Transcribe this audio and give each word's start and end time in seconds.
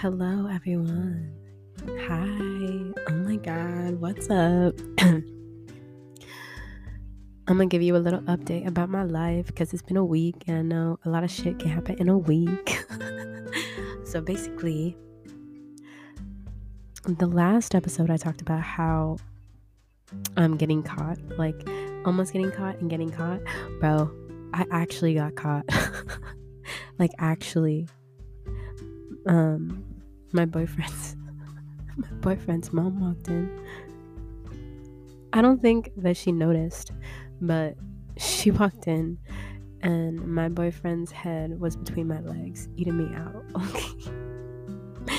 Hello, 0.00 0.46
everyone. 0.46 1.34
Hi. 2.06 2.22
Oh 3.08 3.16
my 3.16 3.34
God. 3.34 4.00
What's 4.00 4.30
up? 4.30 4.78
I'm 5.00 5.24
gonna 7.48 7.66
give 7.66 7.82
you 7.82 7.96
a 7.96 7.98
little 7.98 8.20
update 8.20 8.68
about 8.68 8.90
my 8.90 9.02
life 9.02 9.48
because 9.48 9.72
it's 9.72 9.82
been 9.82 9.96
a 9.96 10.04
week 10.04 10.44
and 10.46 10.56
I 10.56 10.62
know 10.62 11.00
a 11.04 11.10
lot 11.10 11.24
of 11.24 11.32
shit 11.32 11.58
can 11.58 11.70
happen 11.70 11.96
in 11.98 12.08
a 12.08 12.16
week. 12.16 12.78
so 14.04 14.20
basically, 14.20 14.96
the 17.04 17.26
last 17.26 17.74
episode 17.74 18.08
I 18.08 18.18
talked 18.18 18.40
about 18.40 18.60
how 18.60 19.16
I'm 20.36 20.56
getting 20.56 20.84
caught, 20.84 21.18
like 21.38 21.60
almost 22.04 22.32
getting 22.32 22.52
caught 22.52 22.78
and 22.78 22.88
getting 22.88 23.10
caught. 23.10 23.40
Bro, 23.80 24.12
I 24.54 24.64
actually 24.70 25.14
got 25.14 25.34
caught. 25.34 25.64
like 27.00 27.10
actually 27.18 27.88
um 29.26 29.87
my 30.32 30.44
boyfriend's 30.44 31.16
my 31.96 32.08
boyfriend's 32.20 32.72
mom 32.72 33.00
walked 33.00 33.28
in. 33.28 33.50
I 35.32 35.42
don't 35.42 35.60
think 35.60 35.90
that 35.96 36.16
she 36.16 36.32
noticed, 36.32 36.92
but 37.40 37.76
she 38.16 38.50
walked 38.52 38.86
in 38.86 39.18
and 39.82 40.26
my 40.26 40.48
boyfriend's 40.48 41.12
head 41.12 41.60
was 41.60 41.76
between 41.76 42.08
my 42.08 42.20
legs, 42.20 42.68
eating 42.76 42.96
me 42.96 43.14
out. 43.14 43.44
Okay. 43.54 44.12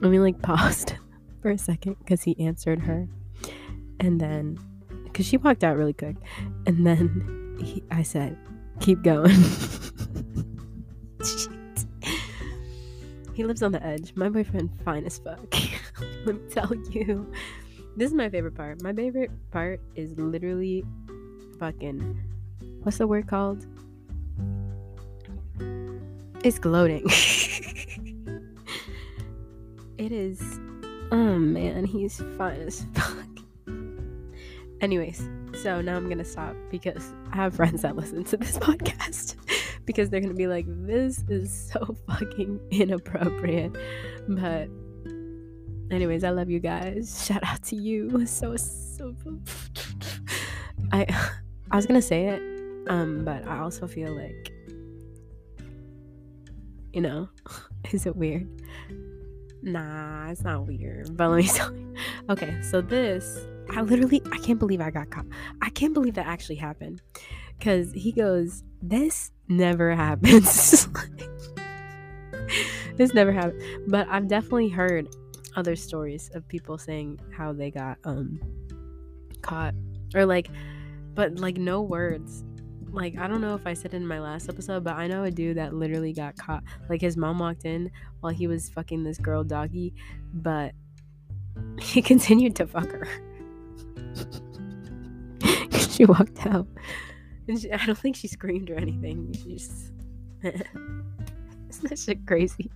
Let 0.00 0.10
me 0.10 0.18
like 0.20 0.40
paused 0.40 0.94
for 1.42 1.50
a 1.50 1.58
second 1.58 1.96
because 1.98 2.22
he 2.22 2.38
answered 2.40 2.80
her. 2.80 3.06
And 4.00 4.20
then, 4.20 4.58
because 5.04 5.26
she 5.26 5.36
walked 5.36 5.64
out 5.64 5.76
really 5.76 5.92
quick. 5.92 6.16
And 6.66 6.86
then 6.86 7.58
he, 7.60 7.82
I 7.90 8.02
said, 8.04 8.38
keep 8.80 9.02
going. 9.02 9.36
He 13.38 13.44
lives 13.44 13.62
on 13.62 13.70
the 13.70 13.80
edge. 13.86 14.14
My 14.16 14.28
boyfriend, 14.28 14.68
fine 14.84 15.04
as 15.04 15.20
fuck. 15.20 15.38
Let 16.26 16.34
me 16.34 16.40
tell 16.50 16.74
you. 16.90 17.32
This 17.96 18.08
is 18.08 18.14
my 18.14 18.28
favorite 18.28 18.56
part. 18.56 18.82
My 18.82 18.92
favorite 18.92 19.30
part 19.52 19.80
is 19.94 20.18
literally 20.18 20.84
fucking. 21.60 22.20
What's 22.82 22.98
the 22.98 23.06
word 23.06 23.28
called? 23.28 23.64
It's 26.42 26.58
gloating. 26.58 27.04
it 29.98 30.10
is. 30.10 30.42
Oh 31.12 31.38
man, 31.38 31.84
he's 31.84 32.20
fine 32.36 32.62
as 32.62 32.84
fuck. 32.92 33.24
Anyways, 34.80 35.28
so 35.62 35.80
now 35.80 35.94
I'm 35.94 36.08
gonna 36.08 36.24
stop 36.24 36.56
because 36.72 37.12
I 37.30 37.36
have 37.36 37.54
friends 37.54 37.82
that 37.82 37.94
listen 37.94 38.24
to 38.24 38.36
this 38.36 38.58
podcast 38.58 39.36
because 39.88 40.10
they're 40.10 40.20
gonna 40.20 40.34
be 40.34 40.46
like, 40.46 40.66
this 40.68 41.24
is 41.28 41.70
so 41.72 41.96
fucking 42.06 42.60
inappropriate. 42.70 43.74
But, 44.28 44.68
anyways, 45.90 46.22
I 46.22 46.30
love 46.30 46.50
you 46.50 46.60
guys. 46.60 47.24
Shout 47.26 47.42
out 47.42 47.62
to 47.64 47.76
you. 47.76 48.26
So, 48.26 48.54
so. 48.56 49.14
I, 50.92 51.06
I 51.70 51.76
was 51.76 51.86
gonna 51.86 52.02
say 52.02 52.26
it, 52.26 52.42
um, 52.88 53.24
but 53.24 53.46
I 53.48 53.60
also 53.60 53.86
feel 53.86 54.14
like, 54.14 54.52
you 56.92 57.00
know, 57.00 57.28
is 57.90 58.04
it 58.04 58.14
weird? 58.14 58.46
Nah, 59.62 60.28
it's 60.28 60.42
not 60.42 60.66
weird. 60.66 61.16
But 61.16 61.30
let 61.30 61.36
me 61.38 61.48
tell 61.48 61.74
you. 61.74 61.94
Okay, 62.28 62.60
so 62.62 62.82
this, 62.82 63.38
I 63.70 63.80
literally, 63.80 64.22
I 64.32 64.38
can't 64.38 64.58
believe 64.58 64.82
I 64.82 64.90
got 64.90 65.10
caught. 65.10 65.26
I 65.62 65.70
can't 65.70 65.94
believe 65.94 66.14
that 66.14 66.26
actually 66.26 66.56
happened. 66.56 67.00
Because 67.58 67.92
he 67.92 68.12
goes, 68.12 68.62
This 68.82 69.32
never 69.48 69.94
happens. 69.94 70.88
this 72.96 73.14
never 73.14 73.32
happened. 73.32 73.62
But 73.88 74.08
I've 74.08 74.28
definitely 74.28 74.68
heard 74.68 75.08
other 75.56 75.76
stories 75.76 76.30
of 76.34 76.46
people 76.48 76.78
saying 76.78 77.18
how 77.36 77.52
they 77.52 77.70
got 77.70 77.98
um 78.04 78.40
caught 79.42 79.74
or 80.14 80.24
like 80.24 80.48
but 81.14 81.36
like 81.40 81.56
no 81.56 81.82
words 81.82 82.44
like 82.92 83.18
I 83.18 83.26
don't 83.26 83.40
know 83.40 83.54
if 83.54 83.66
I 83.66 83.74
said 83.74 83.94
in 83.94 84.06
my 84.06 84.20
last 84.20 84.48
episode, 84.48 84.84
but 84.84 84.94
I 84.94 85.06
know 85.06 85.24
a 85.24 85.30
dude 85.30 85.56
that 85.56 85.74
literally 85.74 86.12
got 86.12 86.36
caught. 86.36 86.62
Like 86.88 87.00
his 87.00 87.16
mom 87.16 87.38
walked 87.38 87.64
in 87.64 87.90
while 88.20 88.32
he 88.32 88.46
was 88.46 88.68
fucking 88.70 89.04
this 89.04 89.18
girl 89.18 89.44
doggy, 89.44 89.94
but 90.32 90.72
he 91.80 92.02
continued 92.02 92.56
to 92.56 92.66
fuck 92.66 92.90
her. 92.90 93.08
she 95.78 96.04
walked 96.04 96.46
out. 96.46 96.66
She, 97.56 97.72
I 97.72 97.84
don't 97.86 97.96
think 97.96 98.16
she 98.16 98.28
screamed 98.28 98.70
or 98.70 98.76
anything. 98.76 99.32
She 99.32 99.54
just 99.54 99.92
Isn't 101.70 101.90
that 101.90 101.98
shit 101.98 102.26
crazy? 102.26 102.70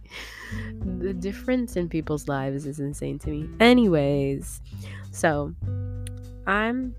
The 1.00 1.14
difference 1.14 1.76
in 1.76 1.88
people's 1.88 2.28
lives 2.28 2.66
is 2.66 2.78
insane 2.78 3.18
to 3.20 3.30
me. 3.30 3.48
Anyways, 3.58 4.60
so 5.10 5.54
I'm 6.46 6.94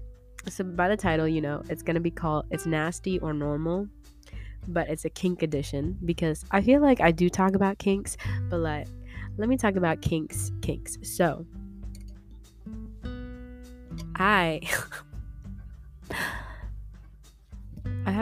so 0.49 0.63
by 0.63 0.89
the 0.89 0.97
title, 0.97 1.27
you 1.27 1.41
know, 1.41 1.61
it's 1.69 1.83
gonna 1.83 1.99
be 1.99 2.11
called 2.11 2.45
it's 2.49 2.65
nasty 2.65 3.19
or 3.19 3.33
normal, 3.33 3.87
but 4.67 4.89
it's 4.89 5.05
a 5.05 5.09
kink 5.09 5.43
edition 5.43 5.97
because 6.05 6.43
I 6.51 6.61
feel 6.61 6.81
like 6.81 6.99
I 6.99 7.11
do 7.11 7.29
talk 7.29 7.55
about 7.55 7.77
kinks, 7.77 8.17
but 8.49 8.59
like 8.59 8.87
let 9.37 9.49
me 9.49 9.57
talk 9.57 9.75
about 9.75 10.01
kinks, 10.01 10.51
kinks. 10.61 10.97
So 11.03 11.45
I 14.15 14.61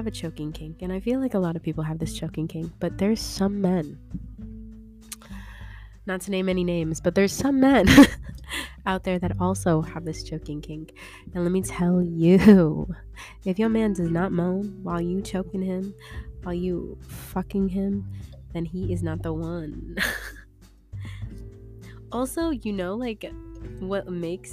have 0.01 0.07
a 0.07 0.09
choking 0.09 0.51
kink, 0.51 0.81
and 0.81 0.91
I 0.91 0.99
feel 0.99 1.19
like 1.19 1.35
a 1.35 1.39
lot 1.39 1.55
of 1.55 1.61
people 1.61 1.83
have 1.83 1.99
this 1.99 2.17
choking 2.17 2.47
kink, 2.47 2.71
but 2.79 2.97
there's 2.97 3.21
some 3.21 3.61
men, 3.61 3.99
not 6.07 6.21
to 6.21 6.31
name 6.31 6.49
any 6.49 6.63
names, 6.63 6.99
but 6.99 7.13
there's 7.13 7.31
some 7.31 7.59
men 7.59 7.85
out 8.87 9.03
there 9.03 9.19
that 9.19 9.33
also 9.39 9.79
have 9.79 10.03
this 10.03 10.23
choking 10.23 10.59
kink. 10.59 10.93
And 11.35 11.43
let 11.43 11.51
me 11.51 11.61
tell 11.61 12.01
you, 12.01 12.87
if 13.45 13.59
your 13.59 13.69
man 13.69 13.93
does 13.93 14.09
not 14.09 14.31
moan 14.31 14.79
while 14.81 14.99
you 14.99 15.21
choking 15.21 15.61
him, 15.61 15.93
while 16.41 16.55
you 16.55 16.97
fucking 17.07 17.69
him, 17.69 18.09
then 18.53 18.65
he 18.65 18.91
is 18.91 19.03
not 19.03 19.21
the 19.21 19.33
one. 19.33 19.97
also, 22.11 22.49
you 22.49 22.73
know, 22.73 22.95
like 22.95 23.31
what 23.77 24.09
makes 24.09 24.51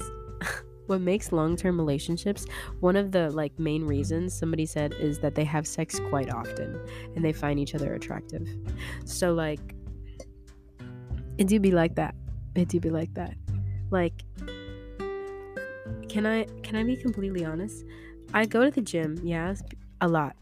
what 0.88 1.00
makes 1.00 1.32
long-term 1.32 1.78
relationships 1.78 2.47
one 2.81 2.97
of 2.97 3.12
the 3.12 3.31
like 3.31 3.56
main 3.59 3.84
reasons 3.84 4.32
somebody 4.32 4.66
said 4.66 4.93
is 4.94 5.19
that 5.21 5.34
they 5.34 5.44
have 5.44 5.66
sex 5.66 6.00
quite 6.09 6.31
often 6.31 6.81
and 7.15 7.25
they 7.25 7.32
find 7.32 7.59
each 7.59 7.75
other 7.75 7.94
attractive. 7.94 8.49
So 9.04 9.32
like 9.32 9.75
it 11.37 11.47
do 11.47 11.60
be 11.60 11.71
like 11.71 11.94
that. 11.97 12.15
It 12.54 12.69
do 12.69 12.81
be 12.81 12.91
like 12.91 13.12
that. 13.15 13.34
Like 13.91 14.25
can 16.09 16.25
i 16.26 16.44
can 16.62 16.76
i 16.76 16.82
be 16.82 16.97
completely 16.97 17.44
honest? 17.44 17.84
I 18.34 18.47
go 18.47 18.65
to 18.65 18.70
the 18.70 18.82
gym 18.82 19.19
yeah 19.22 19.55
a 20.00 20.09
lot. 20.09 20.37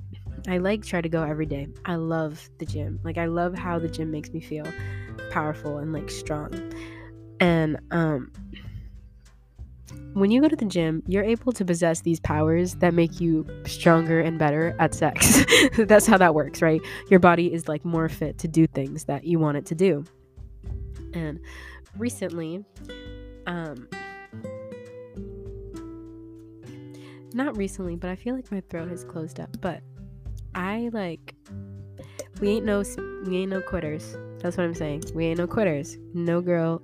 I 0.48 0.58
like 0.58 0.84
try 0.84 1.00
to 1.00 1.08
go 1.08 1.22
every 1.22 1.46
day. 1.46 1.68
I 1.84 1.96
love 1.96 2.48
the 2.58 2.66
gym. 2.66 3.00
Like 3.02 3.18
i 3.18 3.26
love 3.26 3.56
how 3.56 3.78
the 3.78 3.88
gym 3.88 4.10
makes 4.10 4.30
me 4.30 4.40
feel 4.40 4.66
powerful 5.30 5.78
and 5.78 5.92
like 5.92 6.10
strong. 6.10 6.72
And 7.40 7.78
um 7.90 8.30
when 10.14 10.30
you 10.30 10.41
go 10.41 10.48
to 10.48 10.56
the 10.56 10.64
gym, 10.64 11.02
you're 11.06 11.22
able 11.22 11.52
to 11.52 11.64
possess 11.64 12.00
these 12.00 12.20
powers 12.20 12.76
that 12.76 12.94
make 12.94 13.20
you 13.20 13.47
stronger 13.66 14.20
and 14.20 14.38
better 14.38 14.74
at 14.78 14.94
sex. 14.94 15.44
That's 15.76 16.06
how 16.06 16.16
that 16.16 16.34
works, 16.34 16.62
right? 16.62 16.80
Your 17.10 17.20
body 17.20 17.52
is 17.52 17.69
like 17.69 17.84
more 17.84 18.08
fit 18.08 18.38
to 18.38 18.48
do 18.48 18.66
things 18.66 19.04
that 19.04 19.25
you 19.25 19.38
want 19.38 19.58
it 19.58 19.66
to 19.66 19.75
do. 19.75 20.04
And 21.12 21.38
recently, 21.98 22.64
um, 23.46 23.88
not 27.34 27.54
recently, 27.56 27.96
but 27.96 28.08
I 28.08 28.16
feel 28.16 28.34
like 28.34 28.50
my 28.50 28.62
throat 28.70 28.88
has 28.88 29.05
closed 29.05 29.38
up. 29.38 29.61
But 29.61 29.82
I 30.55 30.88
like, 30.94 31.34
we 32.40 32.49
ain't 32.49 32.64
no, 32.64 32.82
we 33.26 33.37
ain't 33.37 33.50
no 33.50 33.61
quitters. 33.61 34.16
That's 34.38 34.56
what 34.56 34.64
I'm 34.64 34.75
saying. 34.75 35.05
We 35.14 35.26
ain't 35.26 35.38
no 35.38 35.46
quitters. 35.46 35.99
No 36.14 36.40
girl, 36.40 36.81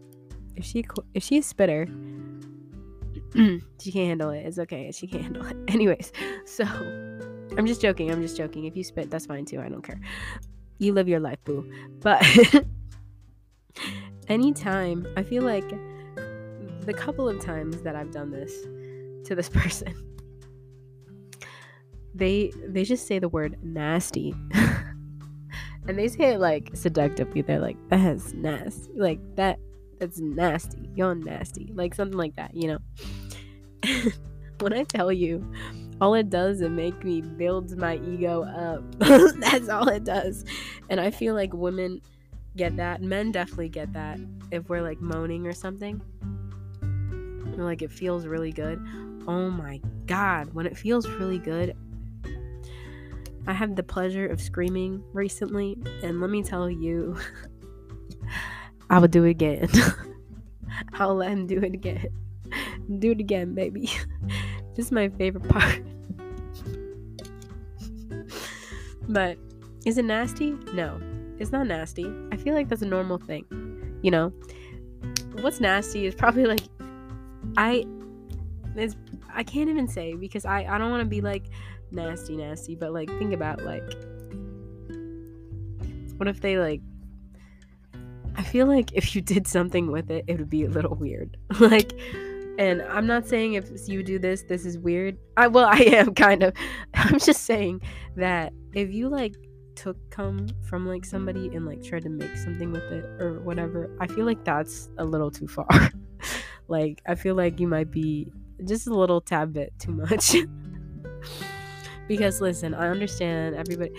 if 0.55 0.67
she, 0.67 0.85
if 1.15 1.23
she's 1.23 1.47
spitter 1.47 1.87
Mm. 3.35 3.63
she 3.81 3.91
can't 3.93 4.09
handle 4.09 4.31
it. 4.31 4.45
It's 4.47 4.59
okay. 4.59 4.91
She 4.93 5.07
can't 5.07 5.23
handle 5.23 5.47
it. 5.47 5.57
Anyways, 5.69 6.13
so 6.45 6.65
I'm 6.65 7.67
just 7.67 7.81
joking. 7.81 8.11
I'm 8.11 8.23
just 8.23 8.37
joking. 8.37 8.65
If 8.67 8.77
you 8.77 8.85
spit, 8.85 9.11
that's 9.11 9.27
fine 9.27 9.45
too. 9.45 9.61
I 9.61 9.69
don't 9.69 9.83
care. 9.83 10.01
You 10.79 10.93
live 10.93 11.09
your 11.09 11.21
life, 11.21 11.39
boo. 11.45 11.71
But 12.01 12.25
anytime, 14.29 15.07
I 15.17 15.23
feel 15.23 15.43
like 15.43 15.69
the 16.81 16.93
couple 16.95 17.29
of 17.29 17.41
times 17.41 17.83
that 17.83 17.95
I've 17.95 18.11
done 18.11 18.31
this 18.31 18.53
to 19.29 19.35
this 19.35 19.49
person, 19.61 19.95
they 22.15 22.53
they 22.67 22.85
just 22.85 23.07
say 23.07 23.19
the 23.19 23.29
word 23.29 23.57
nasty. 23.63 24.35
and 25.89 25.99
they 25.99 26.09
say 26.09 26.35
it 26.35 26.41
like 26.41 26.71
seductively. 26.75 27.43
They're 27.43 27.61
like, 27.61 27.77
that's 27.89 28.35
nasty. 28.35 28.93
Like 28.95 29.21
that 29.37 29.59
that's 30.03 30.19
nasty. 30.19 30.91
You're 30.97 31.15
nasty. 31.15 31.71
Like 31.77 31.95
something 31.95 32.19
like 32.19 32.35
that, 32.35 32.57
you 32.57 32.67
know? 32.67 32.79
when 34.59 34.73
I 34.73 34.83
tell 34.83 35.13
you, 35.13 35.49
all 36.01 36.15
it 36.15 36.29
does 36.29 36.61
is 36.61 36.69
make 36.69 37.05
me 37.05 37.21
build 37.21 37.77
my 37.79 37.99
ego 37.99 38.43
up. 38.43 38.83
That's 39.39 39.69
all 39.69 39.89
it 39.89 40.03
does. 40.03 40.45
And 40.91 41.01
I 41.01 41.13
feel 41.13 41.37
like 41.37 41.55
women 41.55 42.01
get 42.57 42.77
that. 42.79 43.01
Men 43.01 43.31
definitely 43.31 43.69
get 43.69 43.93
that 43.93 44.19
if 44.51 44.69
we're 44.69 44.83
like 44.83 45.01
moaning 45.01 45.47
or 45.47 45.53
something. 45.53 46.03
Or 47.57 47.63
like 47.63 47.83
it 47.83 47.93
feels 47.93 48.27
really 48.27 48.51
good. 48.51 48.85
Oh 49.29 49.51
my 49.51 49.81
god, 50.07 50.53
when 50.53 50.67
it 50.67 50.77
feels 50.77 51.09
really 51.09 51.39
good. 51.39 51.77
I 53.47 53.53
had 53.53 53.77
the 53.77 53.85
pleasure 53.85 54.27
of 54.27 54.41
screaming 54.41 55.05
recently, 55.13 55.77
and 56.03 56.21
let 56.21 56.31
me 56.31 56.43
tell 56.43 56.69
you, 56.69 57.17
I 58.93 58.99
would 58.99 59.11
do 59.11 59.25
it 59.25 59.31
again. 59.31 59.69
I'll 60.95 61.17
let 61.17 61.31
him 61.31 61.47
do 61.47 61.59
it 61.59 61.75
again. 61.75 62.09
Do 62.99 63.13
it 63.13 63.21
again, 63.21 63.55
baby. 63.55 63.89
this 64.75 64.87
is 64.87 64.93
my 64.93 65.09
favorite 65.09 65.49
part. 65.49 65.81
but 69.09 69.39
is 69.87 69.97
it 69.97 70.05
nasty? 70.05 70.51
No, 70.75 71.01
it's 71.39 71.51
not 71.51 71.67
nasty. 71.67 72.13
I 72.31 72.37
feel 72.37 72.53
like 72.53 72.69
that's 72.69 72.83
a 72.83 72.87
normal 72.87 73.17
thing. 73.17 73.47
You 74.03 74.11
know, 74.11 74.33
what's 75.41 75.61
nasty 75.61 76.05
is 76.05 76.15
probably 76.15 76.45
like 76.45 76.61
I. 77.57 77.87
It's 78.77 78.97
I 79.33 79.45
can't 79.45 79.71
even 79.71 79.89
say 79.89 80.15
because 80.15 80.45
I 80.45 80.65
I 80.65 80.77
don't 80.77 80.91
want 80.91 81.03
to 81.03 81.09
be 81.09 81.23
like 81.23 81.45
nasty 81.91 82.37
nasty, 82.37 82.75
but 82.75 82.93
like 82.93 83.09
think 83.19 83.33
about 83.33 83.63
like 83.63 83.95
what 86.19 86.29
if 86.29 86.43
they 86.43 86.59
like 86.59 86.83
I 88.37 88.43
feel 88.43 88.67
like 88.67 88.93
if 88.93 89.15
you 89.15 89.23
did 89.23 89.47
something 89.47 89.91
with 89.91 90.11
it, 90.11 90.25
it 90.27 90.39
would 90.39 90.51
be 90.51 90.65
a 90.65 90.69
little 90.69 90.95
weird. 90.95 91.37
like 91.61 91.93
and 92.59 92.83
I'm 92.83 93.07
not 93.07 93.27
saying 93.27 93.55
if 93.55 93.71
you 93.89 94.03
do 94.03 94.19
this, 94.19 94.43
this 94.43 94.67
is 94.67 94.79
weird. 94.79 95.17
I 95.37 95.49
well, 95.49 95.67
I 95.71 95.79
am 95.79 96.15
kind 96.15 96.43
of. 96.43 96.55
I'm 96.95 97.19
just 97.19 97.45
saying 97.45 97.81
that 98.17 98.53
if 98.75 98.93
you 98.93 99.09
like 99.09 99.35
took 99.75 99.97
cum 100.11 100.49
from 100.69 100.87
like 100.87 101.05
somebody 101.05 101.47
and 101.49 101.67
like 101.67 101.83
tried 101.83 102.03
to 102.03 102.11
make 102.11 102.37
something 102.37 102.71
with 102.73 102.85
it 102.93 103.05
or 103.21 103.41
whatever, 103.41 103.91
I 104.01 104.07
feel 104.07 104.27
like 104.27 104.45
that's 104.45 104.91
a 104.99 105.05
little 105.05 105.31
too 105.31 105.49
far. 105.49 105.67
like 106.69 107.01
I 107.07 107.15
feel 107.15 107.35
like 107.35 107.59
you 107.59 107.69
might 107.69 107.91
be 107.91 108.31
just 108.65 108.87
a 108.87 108.95
little 108.95 109.21
tad 109.21 109.53
bit 109.53 109.73
too 109.79 109.93
much. 109.93 110.37
because 112.09 112.41
listen, 112.41 112.75
I 112.75 112.89
understand 112.89 113.57
everybody 113.57 113.93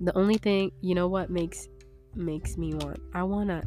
the 0.00 0.16
only 0.16 0.36
thing, 0.36 0.72
you 0.80 0.94
know 0.94 1.08
what 1.08 1.28
makes 1.30 1.68
makes 2.14 2.56
me 2.56 2.74
want 2.74 3.00
I 3.14 3.22
want 3.22 3.48
to 3.48 3.62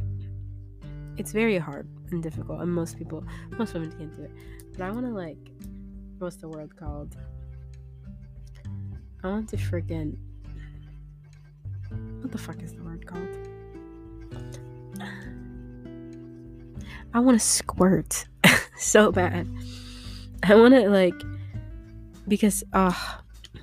it's 1.17 1.31
very 1.31 1.57
hard 1.57 1.87
and 2.11 2.21
difficult 2.21 2.61
and 2.61 2.71
most 2.71 2.97
people 2.97 3.23
most 3.57 3.73
women 3.73 3.91
can't 3.91 4.15
do 4.15 4.23
it. 4.23 4.31
But 4.73 4.81
I 4.81 4.91
want 4.91 5.05
to 5.05 5.11
like 5.11 5.37
what's 6.19 6.37
the 6.37 6.47
word 6.47 6.75
called? 6.77 7.15
I 9.23 9.27
want 9.27 9.49
to 9.49 9.57
freaking 9.57 10.17
what 12.21 12.31
the 12.31 12.37
fuck 12.37 12.61
is 12.61 12.73
the 12.73 12.83
word 12.83 13.05
called? 13.05 13.27
I 17.13 17.19
want 17.19 17.39
to 17.39 17.45
squirt 17.45 18.25
so 18.77 19.11
bad. 19.11 19.47
I 20.43 20.55
want 20.55 20.73
to 20.73 20.89
like 20.89 21.21
because 22.27 22.63
uh 22.73 22.93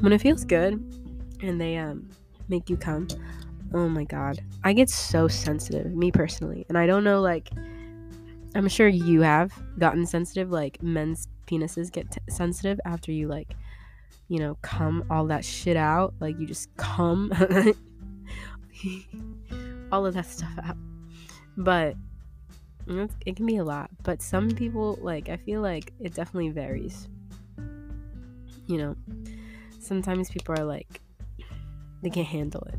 when 0.01 0.13
it 0.13 0.21
feels 0.21 0.45
good 0.45 0.75
and 1.43 1.61
they 1.61 1.77
um 1.77 2.09
make 2.49 2.69
you 2.69 2.77
come, 2.77 3.09
oh 3.73 3.89
my 3.89 4.05
god. 4.05 4.41
I 4.65 4.73
get 4.73 4.91
so 4.91 5.29
sensitive, 5.29 5.95
me 5.95 6.11
personally. 6.11 6.67
And 6.69 6.77
I 6.77 6.87
don't 6.87 7.05
know 7.05 7.21
like 7.21 7.51
I'm 8.55 8.69
sure 8.69 8.89
you 8.89 9.23
have 9.23 9.53
gotten 9.79 10.07
sensitive 10.07 10.51
like 10.51 10.83
men's 10.83 11.29
penises 11.47 11.91
get 11.91 12.11
t- 12.11 12.21
sensitive 12.29 12.81
after 12.85 13.13
you 13.13 13.29
like 13.29 13.55
you 14.31 14.39
know, 14.39 14.57
come 14.63 15.05
all 15.11 15.27
that 15.27 15.45
shit 15.45 15.77
out, 15.77 16.15
like 16.21 16.39
you 16.39 16.47
just 16.47 16.75
come 16.77 17.33
all 19.93 20.07
of 20.07 20.15
that 20.15 20.25
stuff 20.27 20.57
out. 20.63 20.77
But 21.57 21.97
it 23.27 23.35
can 23.35 23.45
be 23.45 23.57
a 23.57 23.65
lot, 23.65 23.91
but 24.05 24.23
some 24.23 24.53
people 24.53 24.99
like 25.03 25.29
I 25.29 25.37
feel 25.37 25.61
like 25.61 25.93
it 25.99 26.15
definitely 26.15 26.51
varies. 26.51 27.09
You 28.67 28.79
know, 28.79 28.97
sometimes 29.81 30.31
people 30.31 30.55
are 30.57 30.65
like 30.65 31.01
they 32.03 32.11
can't 32.11 32.29
handle 32.29 32.63
it. 32.73 32.79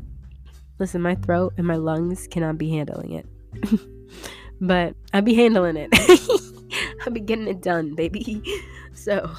Listen, 0.78 1.00
my 1.00 1.14
throat 1.16 1.54
and 1.56 1.66
my 1.66 1.76
lungs 1.76 2.26
cannot 2.26 2.58
be 2.58 2.70
handling 2.70 3.12
it. 3.12 3.26
but 4.60 4.94
I 5.12 5.20
be 5.20 5.34
handling 5.34 5.76
it. 5.76 5.90
I 7.06 7.10
be 7.10 7.20
getting 7.20 7.48
it 7.48 7.62
done, 7.62 7.94
baby. 7.94 8.42
So 8.94 9.34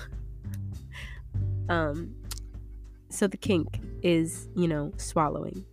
um 1.69 2.15
so 3.09 3.27
the 3.27 3.37
kink 3.37 3.79
is, 4.01 4.49
you 4.55 4.67
know, 4.67 4.91
swallowing. 4.97 5.63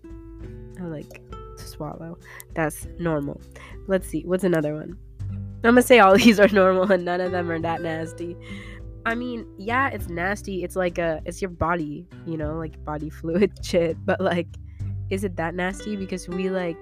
I 0.78 0.84
like 0.84 1.22
to 1.56 1.66
swallow. 1.66 2.18
That's 2.54 2.86
normal. 2.98 3.40
Let's 3.88 4.06
see, 4.06 4.22
what's 4.26 4.44
another 4.44 4.74
one? 4.74 4.98
I'm 5.64 5.74
gonna 5.74 5.82
say 5.82 5.98
all 5.98 6.16
these 6.16 6.38
are 6.38 6.48
normal 6.48 6.92
and 6.92 7.04
none 7.04 7.20
of 7.20 7.32
them 7.32 7.50
are 7.50 7.58
that 7.58 7.80
nasty. 7.80 8.36
I 9.06 9.14
mean, 9.14 9.46
yeah, 9.58 9.88
it's 9.88 10.08
nasty. 10.08 10.62
It's 10.62 10.76
like 10.76 10.98
a, 10.98 11.20
it's 11.24 11.40
your 11.40 11.50
body, 11.50 12.06
you 12.26 12.36
know, 12.36 12.56
like 12.56 12.82
body 12.84 13.10
fluid 13.10 13.52
shit. 13.64 13.96
But 14.04 14.20
like, 14.20 14.48
is 15.10 15.24
it 15.24 15.36
that 15.36 15.54
nasty? 15.54 15.96
Because 15.96 16.28
we 16.28 16.50
like, 16.50 16.78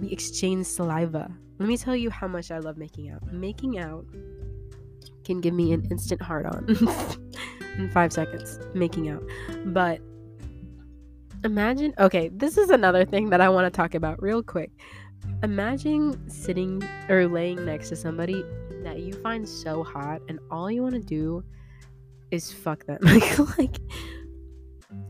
we 0.00 0.10
exchange 0.10 0.66
saliva. 0.66 1.30
Let 1.58 1.68
me 1.68 1.76
tell 1.76 1.94
you 1.94 2.10
how 2.10 2.26
much 2.26 2.50
I 2.50 2.58
love 2.58 2.76
making 2.76 3.10
out. 3.10 3.22
Making 3.32 3.78
out 3.78 4.04
can 5.24 5.40
give 5.40 5.54
me 5.54 5.72
an 5.72 5.86
instant 5.90 6.20
hard 6.20 6.46
on 6.46 6.66
in 7.78 7.90
five 7.90 8.12
seconds. 8.12 8.58
Making 8.74 9.10
out, 9.10 9.22
but 9.66 10.00
imagine. 11.44 11.94
Okay, 11.98 12.28
this 12.28 12.58
is 12.58 12.70
another 12.70 13.04
thing 13.04 13.30
that 13.30 13.40
I 13.40 13.48
want 13.48 13.72
to 13.72 13.76
talk 13.76 13.94
about 13.94 14.20
real 14.22 14.42
quick 14.42 14.72
imagine 15.42 16.28
sitting 16.28 16.82
or 17.08 17.26
laying 17.26 17.64
next 17.64 17.88
to 17.88 17.96
somebody 17.96 18.44
that 18.82 19.00
you 19.00 19.12
find 19.12 19.48
so 19.48 19.82
hot 19.82 20.20
and 20.28 20.38
all 20.50 20.70
you 20.70 20.82
want 20.82 20.94
to 20.94 21.00
do 21.00 21.44
is 22.30 22.52
fuck 22.52 22.84
them 22.86 22.98
like 23.58 23.78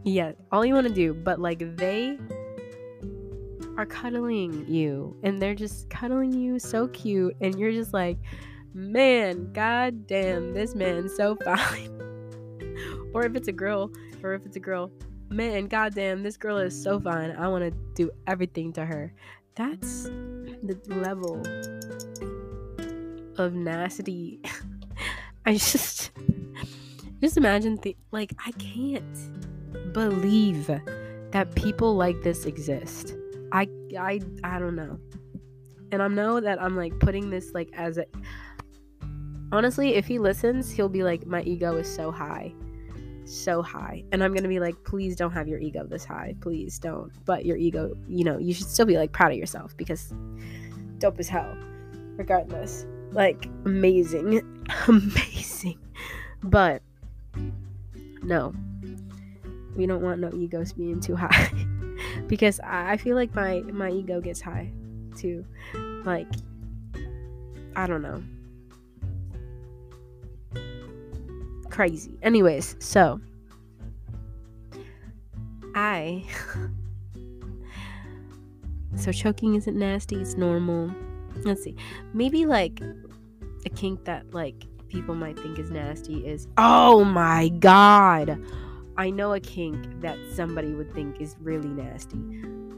yeah 0.04 0.32
all 0.50 0.64
you 0.64 0.74
want 0.74 0.86
to 0.86 0.92
do 0.92 1.14
but 1.14 1.40
like 1.40 1.76
they 1.76 2.18
are 3.76 3.86
cuddling 3.86 4.66
you 4.68 5.16
and 5.22 5.40
they're 5.40 5.54
just 5.54 5.88
cuddling 5.88 6.32
you 6.32 6.58
so 6.58 6.88
cute 6.88 7.34
and 7.40 7.58
you're 7.58 7.72
just 7.72 7.94
like 7.94 8.18
man 8.74 9.52
god 9.52 10.06
damn 10.06 10.52
this 10.52 10.74
man's 10.74 11.14
so 11.14 11.36
fine 11.44 11.90
or 13.14 13.24
if 13.24 13.34
it's 13.34 13.48
a 13.48 13.52
girl 13.52 13.90
or 14.22 14.34
if 14.34 14.44
it's 14.44 14.56
a 14.56 14.60
girl 14.60 14.90
man 15.30 15.66
god 15.66 15.94
damn 15.94 16.22
this 16.22 16.36
girl 16.36 16.58
is 16.58 16.80
so 16.80 17.00
fine 17.00 17.30
i 17.32 17.48
want 17.48 17.64
to 17.64 17.70
do 17.94 18.10
everything 18.26 18.72
to 18.72 18.84
her 18.84 19.12
that's 19.54 20.04
the 20.04 20.78
level 20.88 21.42
of 23.38 23.54
nasty. 23.54 24.40
I 25.46 25.54
just 25.54 26.12
just 27.20 27.36
imagine 27.36 27.78
the 27.82 27.96
like 28.12 28.32
I 28.46 28.52
can't 28.52 29.18
believe 29.92 30.66
that 30.66 31.54
people 31.54 31.94
like 31.96 32.22
this 32.22 32.44
exist. 32.44 33.14
I 33.52 33.68
I 33.98 34.20
I 34.44 34.58
don't 34.58 34.76
know. 34.76 34.98
And 35.90 36.02
I 36.02 36.08
know 36.08 36.40
that 36.40 36.60
I'm 36.62 36.76
like 36.76 36.98
putting 37.00 37.30
this 37.30 37.52
like 37.52 37.70
as 37.74 37.98
a 37.98 38.06
honestly, 39.52 39.94
if 39.94 40.06
he 40.06 40.18
listens, 40.18 40.70
he'll 40.70 40.88
be 40.88 41.02
like, 41.02 41.26
My 41.26 41.42
ego 41.42 41.76
is 41.76 41.92
so 41.92 42.10
high 42.10 42.54
so 43.32 43.62
high. 43.62 44.04
And 44.12 44.22
I'm 44.22 44.32
going 44.32 44.42
to 44.42 44.48
be 44.48 44.60
like, 44.60 44.82
please 44.84 45.16
don't 45.16 45.32
have 45.32 45.48
your 45.48 45.58
ego 45.58 45.86
this 45.86 46.04
high. 46.04 46.34
Please 46.40 46.78
don't. 46.78 47.12
But 47.24 47.44
your 47.44 47.56
ego, 47.56 47.96
you 48.08 48.24
know, 48.24 48.38
you 48.38 48.54
should 48.54 48.66
still 48.68 48.86
be 48.86 48.96
like 48.96 49.12
proud 49.12 49.32
of 49.32 49.38
yourself 49.38 49.76
because 49.76 50.12
dope 50.98 51.18
as 51.18 51.28
hell. 51.28 51.56
Regardless. 52.16 52.86
Like, 53.10 53.46
amazing. 53.64 54.42
amazing. 54.88 55.78
But 56.42 56.82
no. 58.22 58.52
We 59.76 59.86
don't 59.86 60.02
want 60.02 60.20
no 60.20 60.30
egos 60.34 60.72
being 60.72 61.00
too 61.00 61.16
high. 61.16 61.50
because 62.26 62.60
I, 62.60 62.92
I 62.92 62.96
feel 62.96 63.16
like 63.16 63.34
my 63.34 63.60
my 63.72 63.90
ego 63.90 64.20
gets 64.20 64.40
high 64.40 64.72
too. 65.16 65.44
Like 66.04 66.28
I 67.76 67.86
don't 67.86 68.02
know. 68.02 68.22
crazy. 71.72 72.16
Anyways, 72.22 72.76
so 72.78 73.20
I 75.74 76.24
so 78.96 79.10
choking 79.10 79.56
isn't 79.56 79.76
nasty, 79.76 80.16
it's 80.16 80.36
normal. 80.36 80.94
Let's 81.44 81.64
see. 81.64 81.74
Maybe 82.12 82.46
like 82.46 82.80
a 83.64 83.70
kink 83.70 84.04
that 84.04 84.32
like 84.34 84.66
people 84.88 85.14
might 85.14 85.38
think 85.38 85.58
is 85.58 85.70
nasty 85.70 86.26
is 86.26 86.46
oh 86.58 87.04
my 87.04 87.48
god. 87.48 88.38
I 89.02 89.10
know 89.10 89.32
a 89.32 89.40
kink 89.40 90.00
that 90.00 90.16
somebody 90.32 90.74
would 90.74 90.94
think 90.94 91.20
is 91.20 91.34
really 91.40 91.70
nasty. 91.70 92.22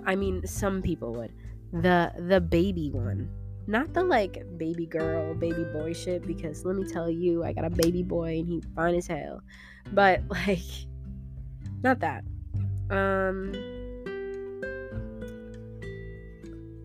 I 0.07 0.17
mean, 0.17 0.47
some 0.47 0.81
people 0.81 1.13
would. 1.17 1.35
The 1.71 2.13
the 2.17 2.41
baby 2.41 2.91
one. 2.91 3.29
Not 3.67 3.93
the 3.93 4.03
like 4.03 4.43
baby 4.57 4.87
girl, 4.87 5.35
baby 5.35 5.65
boy 5.65 5.93
shit, 5.93 6.27
because 6.27 6.65
let 6.65 6.77
me 6.77 6.89
tell 6.89 7.11
you, 7.11 7.45
I 7.45 7.53
got 7.53 7.67
a 7.67 7.71
baby 7.71 8.03
boy 8.03 8.39
and 8.39 8.49
he 8.49 8.63
fine 8.75 8.95
as 8.95 9.07
hell. 9.07 9.43
But 9.93 10.23
like 10.31 10.65
not 11.83 12.01
that. 12.01 12.25
Um 12.89 13.53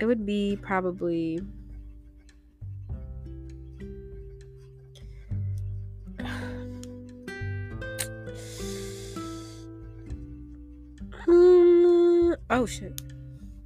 it 0.01 0.05
would 0.05 0.25
be 0.25 0.57
probably 0.61 1.39
oh 12.49 12.65
shit. 12.65 13.01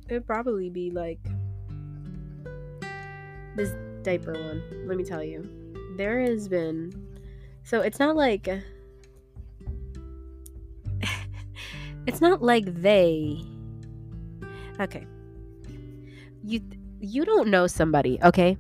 It'd 0.10 0.28
probably 0.28 0.70
be 0.70 0.92
like 0.92 1.20
this 3.56 3.74
diaper 4.04 4.34
one. 4.34 4.62
Let 4.86 4.98
me 4.98 5.04
tell 5.04 5.24
you. 5.24 5.50
There 5.98 6.20
has 6.22 6.48
been 6.48 6.92
so 7.64 7.82
it's 7.82 8.00
not 8.00 8.16
like 8.16 8.48
it's 12.08 12.20
not 12.20 12.42
like 12.42 12.66
they 12.82 13.46
Okay. 14.80 15.06
You 16.44 16.62
you 17.00 17.26
don't 17.26 17.50
know 17.50 17.68
somebody, 17.68 18.20
okay? 18.24 18.58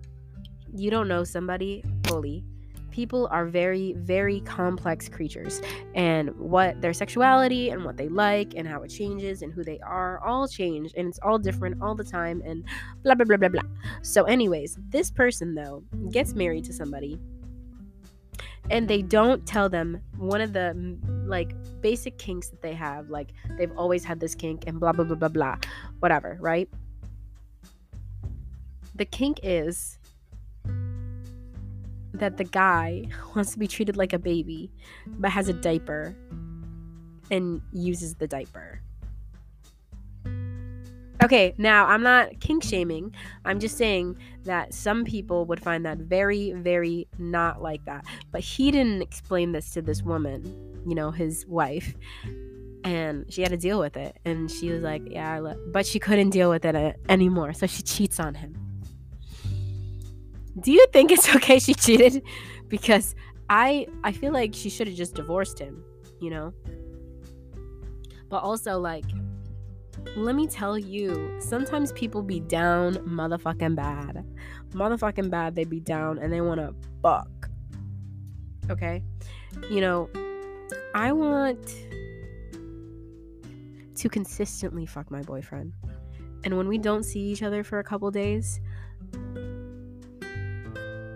You 0.74 0.92
don't 0.92 1.08
know 1.08 1.24
somebody 1.24 1.84
fully 2.06 2.44
people 2.94 3.28
are 3.32 3.46
very, 3.46 3.94
very 3.98 4.40
complex 4.42 5.10
creatures. 5.10 5.62
And 5.96 6.30
what 6.38 6.80
their 6.80 6.94
sexuality 6.94 7.72
and 7.72 7.84
what 7.84 7.98
they 7.98 8.08
like 8.08 8.54
and 8.56 8.66
how 8.66 8.84
it 8.84 8.90
changes 8.90 9.42
and 9.42 9.52
who 9.52 9.64
they 9.64 9.80
are 9.80 10.20
all 10.20 10.48
change. 10.48 10.94
And 10.96 11.10
it's 11.10 11.20
all 11.24 11.38
different 11.38 11.82
all 11.82 11.96
the 11.96 12.04
time 12.06 12.42
and 12.46 12.64
blah, 13.04 13.16
blah, 13.16 13.26
blah, 13.26 13.38
blah, 13.38 13.50
blah. 13.50 13.64
So, 14.04 14.24
anyways, 14.24 14.78
this 14.90 15.12
person, 15.12 15.56
though, 15.56 15.84
gets 16.12 16.34
married 16.34 16.64
to 16.66 16.74
somebody 16.74 17.20
and 18.70 18.88
they 18.88 19.02
don't 19.02 19.46
tell 19.46 19.68
them 19.68 20.00
one 20.18 20.40
of 20.40 20.54
the 20.54 20.98
like 21.26 21.54
basic 21.82 22.18
kinks 22.18 22.48
that 22.50 22.62
they 22.62 22.74
have 22.74 23.10
like 23.10 23.34
they've 23.58 23.76
always 23.78 24.06
had 24.06 24.22
this 24.22 24.36
kink 24.36 24.64
and 24.68 24.80
blah 24.80 24.94
blah 24.94 25.04
blah 25.04 25.18
blah 25.18 25.28
blah 25.28 25.58
whatever 26.00 26.38
right 26.40 26.70
the 28.96 29.04
kink 29.04 29.40
is 29.44 29.98
that 32.14 32.38
the 32.38 32.44
guy 32.44 33.08
wants 33.36 33.52
to 33.54 33.60
be 33.60 33.68
treated 33.68 33.98
like 33.98 34.14
a 34.14 34.20
baby 34.20 34.72
but 35.08 35.32
has 35.32 35.50
a 35.50 35.54
diaper 35.54 36.16
and 37.32 37.62
uses 37.72 38.16
the 38.16 38.28
diaper. 38.28 38.82
Okay, 41.24 41.54
now 41.58 41.86
I'm 41.86 42.04
not 42.04 42.42
kink 42.42 42.64
shaming. 42.64 43.16
I'm 43.46 43.60
just 43.60 43.78
saying 43.78 44.18
that 44.44 44.74
some 44.74 45.06
people 45.06 45.46
would 45.46 45.62
find 45.62 45.86
that 45.86 46.00
very, 46.00 46.52
very 46.52 47.08
not 47.18 47.62
like 47.62 47.86
that. 47.86 48.04
But 48.32 48.42
he 48.42 48.72
didn't 48.72 49.02
explain 49.02 49.54
this 49.54 49.72
to 49.72 49.82
this 49.82 50.02
woman, 50.02 50.44
you 50.86 50.96
know, 50.96 51.12
his 51.12 51.46
wife. 51.48 51.96
And 52.84 53.32
she 53.32 53.42
had 53.42 53.52
to 53.52 53.58
deal 53.58 53.80
with 53.80 53.96
it. 53.96 54.18
And 54.26 54.52
she 54.52 54.70
was 54.70 54.84
like, 54.84 55.04
yeah, 55.06 55.54
but 55.68 55.86
she 55.86 55.98
couldn't 55.98 56.32
deal 56.32 56.50
with 56.50 56.66
it 56.66 56.76
uh, 56.76 56.92
anymore. 57.08 57.54
So 57.54 57.68
she 57.68 57.84
cheats 57.84 58.20
on 58.20 58.36
him 58.36 58.63
do 60.60 60.72
you 60.72 60.86
think 60.94 61.12
it's 61.12 61.34
okay 61.36 61.60
she 61.60 61.74
cheated? 61.74 62.24
Because 62.68 63.16
I 63.50 63.88
I 64.04 64.12
feel 64.12 64.32
like 64.32 64.54
she 64.54 64.70
should 64.70 64.88
have 64.88 64.96
just 64.96 65.16
divorced 65.16 65.60
him, 65.60 65.84
you 66.20 66.30
know? 66.30 66.54
But 68.30 68.44
also 68.44 68.80
like 68.80 69.06
let 70.16 70.36
me 70.36 70.48
tell 70.48 70.78
you, 70.78 71.40
sometimes 71.40 71.92
people 71.94 72.22
be 72.22 72.40
down 72.40 72.96
motherfucking 72.96 73.76
bad. 73.76 74.26
Motherfucking 74.72 75.30
bad, 75.30 75.56
they 75.56 75.64
be 75.64 75.80
down 75.80 76.18
and 76.18 76.32
they 76.32 76.42
want 76.42 76.60
to 76.60 76.76
fuck. 77.02 77.50
Okay? 78.70 79.02
You 79.70 79.82
know, 79.82 80.10
I 80.94 81.12
want 81.12 81.76
to 83.96 84.10
consistently 84.10 84.86
fuck 84.86 85.10
my 85.10 85.22
boyfriend. 85.22 85.74
And 86.44 86.58
when 86.58 86.68
we 86.68 86.78
don't 86.78 87.04
see 87.04 87.22
each 87.22 87.44
other 87.44 87.64
for 87.64 87.80
a 87.80 87.84
couple 87.84 88.12
days, 88.12 88.60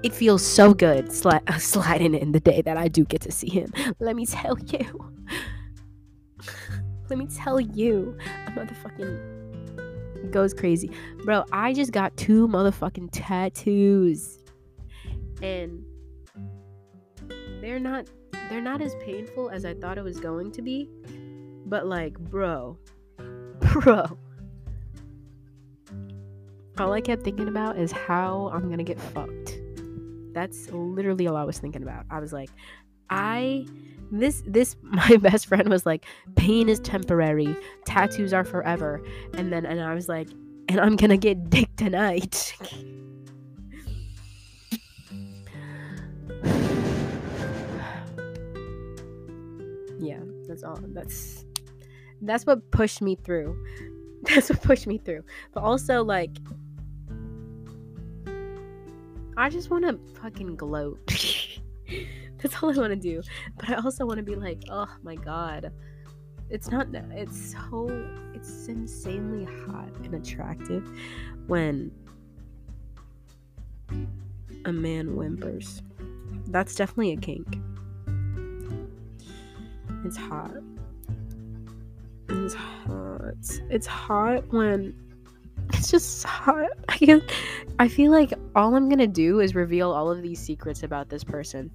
it 0.03 0.13
feels 0.13 0.45
so 0.45 0.73
good 0.73 1.07
sli- 1.07 1.59
sliding 1.61 2.13
in 2.13 2.31
the 2.31 2.39
day 2.39 2.61
that 2.61 2.77
I 2.77 2.87
do 2.87 3.05
get 3.05 3.21
to 3.21 3.31
see 3.31 3.49
him. 3.49 3.71
Let 3.99 4.15
me 4.15 4.25
tell 4.25 4.57
you. 4.67 5.11
Let 7.09 7.19
me 7.19 7.27
tell 7.27 7.59
you. 7.59 8.17
A 8.47 8.51
motherfucking 8.51 10.31
goes 10.31 10.53
crazy. 10.53 10.91
Bro, 11.23 11.45
I 11.51 11.73
just 11.73 11.91
got 11.91 12.15
two 12.17 12.47
motherfucking 12.47 13.09
tattoos. 13.11 14.39
And 15.41 15.83
they're 17.61 17.79
not 17.79 18.07
they're 18.49 18.61
not 18.61 18.81
as 18.81 18.95
painful 18.95 19.49
as 19.49 19.65
I 19.65 19.73
thought 19.73 19.97
it 19.97 20.03
was 20.03 20.19
going 20.19 20.51
to 20.53 20.61
be. 20.61 20.89
But 21.65 21.85
like, 21.85 22.17
bro. 22.17 22.77
Bro. 23.59 24.17
All 26.79 26.93
I 26.93 27.01
kept 27.01 27.23
thinking 27.23 27.47
about 27.47 27.77
is 27.77 27.91
how 27.91 28.51
I'm 28.53 28.69
gonna 28.69 28.83
get 28.83 28.99
fucked. 28.99 29.56
That's 30.37 30.69
literally 30.69 31.25
all 31.25 31.35
I 31.35 31.43
was 31.45 31.57
thinking 31.57 31.81
about. 31.81 32.05
I 32.11 32.19
was 32.19 32.31
like, 32.31 32.51
I 33.09 33.65
mm. 33.67 33.71
this 34.11 34.43
this 34.45 34.75
my 34.83 35.17
best 35.17 35.47
friend 35.47 35.67
was 35.67 35.83
like, 35.83 36.05
pain 36.35 36.69
is 36.69 36.79
temporary, 36.79 37.57
tattoos 37.85 38.33
are 38.33 38.43
forever. 38.43 39.03
And 39.33 39.51
then 39.51 39.65
and 39.65 39.81
I 39.81 39.95
was 39.95 40.07
like, 40.07 40.29
and 40.69 40.79
I'm 40.79 40.95
gonna 40.95 41.17
get 41.17 41.49
dick 41.49 41.75
tonight. 41.75 42.55
yeah, 49.99 50.19
that's 50.47 50.61
all. 50.61 50.77
That's 50.89 51.45
that's 52.21 52.45
what 52.45 52.69
pushed 52.69 53.01
me 53.01 53.15
through. 53.15 53.57
That's 54.23 54.49
what 54.49 54.61
pushed 54.61 54.87
me 54.87 54.97
through. 54.97 55.23
But 55.53 55.63
also 55.63 56.03
like 56.03 56.31
I 59.37 59.49
just 59.49 59.69
want 59.69 59.85
to 59.85 59.99
fucking 60.19 60.55
gloat. 60.55 60.99
That's 62.41 62.61
all 62.61 62.71
I 62.71 62.81
want 62.81 62.89
to 62.89 62.95
do. 62.95 63.21
But 63.55 63.69
I 63.69 63.75
also 63.75 64.05
want 64.05 64.17
to 64.17 64.23
be 64.23 64.35
like, 64.35 64.63
oh 64.69 64.89
my 65.03 65.15
god. 65.15 65.71
It's 66.49 66.71
not 66.71 66.91
that. 66.93 67.05
it's 67.11 67.51
so 67.51 67.87
it's 68.33 68.67
insanely 68.67 69.45
hot 69.65 69.89
and 70.03 70.15
attractive 70.15 70.89
when 71.45 71.91
a 74.65 74.73
man 74.73 75.15
whimpers. 75.15 75.81
That's 76.47 76.73
definitely 76.73 77.11
a 77.11 77.17
kink. 77.17 77.59
It's 80.03 80.17
hot. 80.17 80.55
It's 82.29 82.53
hot. 82.53 83.33
It's 83.69 83.87
hot 83.87 84.51
when 84.51 84.95
it's 85.73 85.91
just 85.91 86.23
hot. 86.23 86.69
I 86.89 86.97
can 86.97 87.21
I 87.79 87.87
feel 87.87 88.11
like 88.11 88.33
all 88.55 88.75
I'm 88.75 88.89
gonna 88.89 89.07
do 89.07 89.39
is 89.39 89.55
reveal 89.55 89.91
all 89.91 90.11
of 90.11 90.21
these 90.21 90.39
secrets 90.39 90.83
about 90.83 91.09
this 91.09 91.23
person 91.23 91.71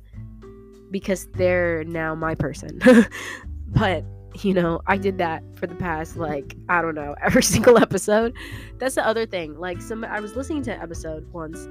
because 0.91 1.27
they're 1.35 1.85
now 1.85 2.15
my 2.15 2.35
person. 2.35 2.81
but 3.69 4.05
you 4.43 4.55
know, 4.55 4.81
I 4.87 4.97
did 4.97 5.19
that 5.19 5.43
for 5.57 5.67
the 5.67 5.75
past 5.75 6.17
like 6.17 6.57
I 6.69 6.83
don't 6.83 6.95
know 6.95 7.15
every 7.23 7.43
single 7.43 7.79
episode. 7.79 8.35
That's 8.79 8.95
the 8.95 9.07
other 9.07 9.27
thing. 9.27 9.59
Like 9.59 9.83
some, 9.83 10.05
I 10.05 10.21
was 10.21 10.37
listening 10.37 10.63
to 10.65 10.75
an 10.75 10.81
episode 10.81 11.31
once, 11.33 11.67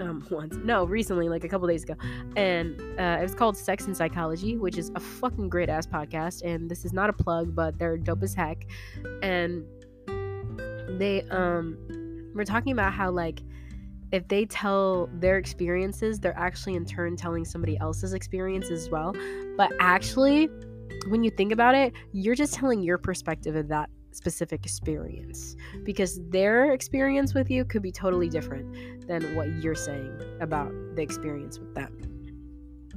um, 0.00 0.26
once 0.30 0.56
no, 0.64 0.84
recently, 0.84 1.28
like 1.28 1.44
a 1.44 1.48
couple 1.48 1.66
days 1.66 1.82
ago, 1.82 1.94
and 2.36 2.80
uh, 2.98 3.18
it 3.18 3.22
was 3.22 3.34
called 3.34 3.56
Sex 3.56 3.86
and 3.86 3.96
Psychology, 3.96 4.56
which 4.56 4.78
is 4.78 4.90
a 4.94 5.00
fucking 5.00 5.48
great 5.48 5.68
ass 5.68 5.86
podcast. 5.86 6.42
And 6.42 6.70
this 6.70 6.84
is 6.84 6.92
not 6.92 7.10
a 7.10 7.12
plug, 7.12 7.54
but 7.54 7.78
they're 7.78 7.96
dope 7.96 8.22
as 8.22 8.34
heck. 8.34 8.66
And 9.22 9.64
they 10.98 11.22
um 11.30 11.76
we're 12.34 12.44
talking 12.44 12.72
about 12.72 12.92
how 12.92 13.10
like 13.10 13.42
if 14.12 14.28
they 14.28 14.44
tell 14.44 15.08
their 15.14 15.38
experiences, 15.38 16.20
they're 16.20 16.38
actually 16.38 16.74
in 16.74 16.84
turn 16.84 17.16
telling 17.16 17.46
somebody 17.46 17.78
else's 17.78 18.12
experience 18.12 18.70
as 18.70 18.90
well. 18.90 19.14
But 19.56 19.72
actually, 19.80 20.50
when 21.08 21.24
you 21.24 21.30
think 21.30 21.50
about 21.50 21.74
it, 21.74 21.94
you're 22.12 22.34
just 22.34 22.52
telling 22.52 22.82
your 22.82 22.98
perspective 22.98 23.56
of 23.56 23.68
that 23.68 23.88
specific 24.12 24.66
experience 24.66 25.56
because 25.84 26.20
their 26.28 26.72
experience 26.72 27.32
with 27.32 27.50
you 27.50 27.64
could 27.64 27.80
be 27.80 27.90
totally 27.90 28.28
different 28.28 29.06
than 29.06 29.34
what 29.34 29.48
you're 29.62 29.74
saying 29.74 30.20
about 30.40 30.70
the 30.94 31.00
experience 31.00 31.58
with 31.58 31.74
them. 31.74 31.96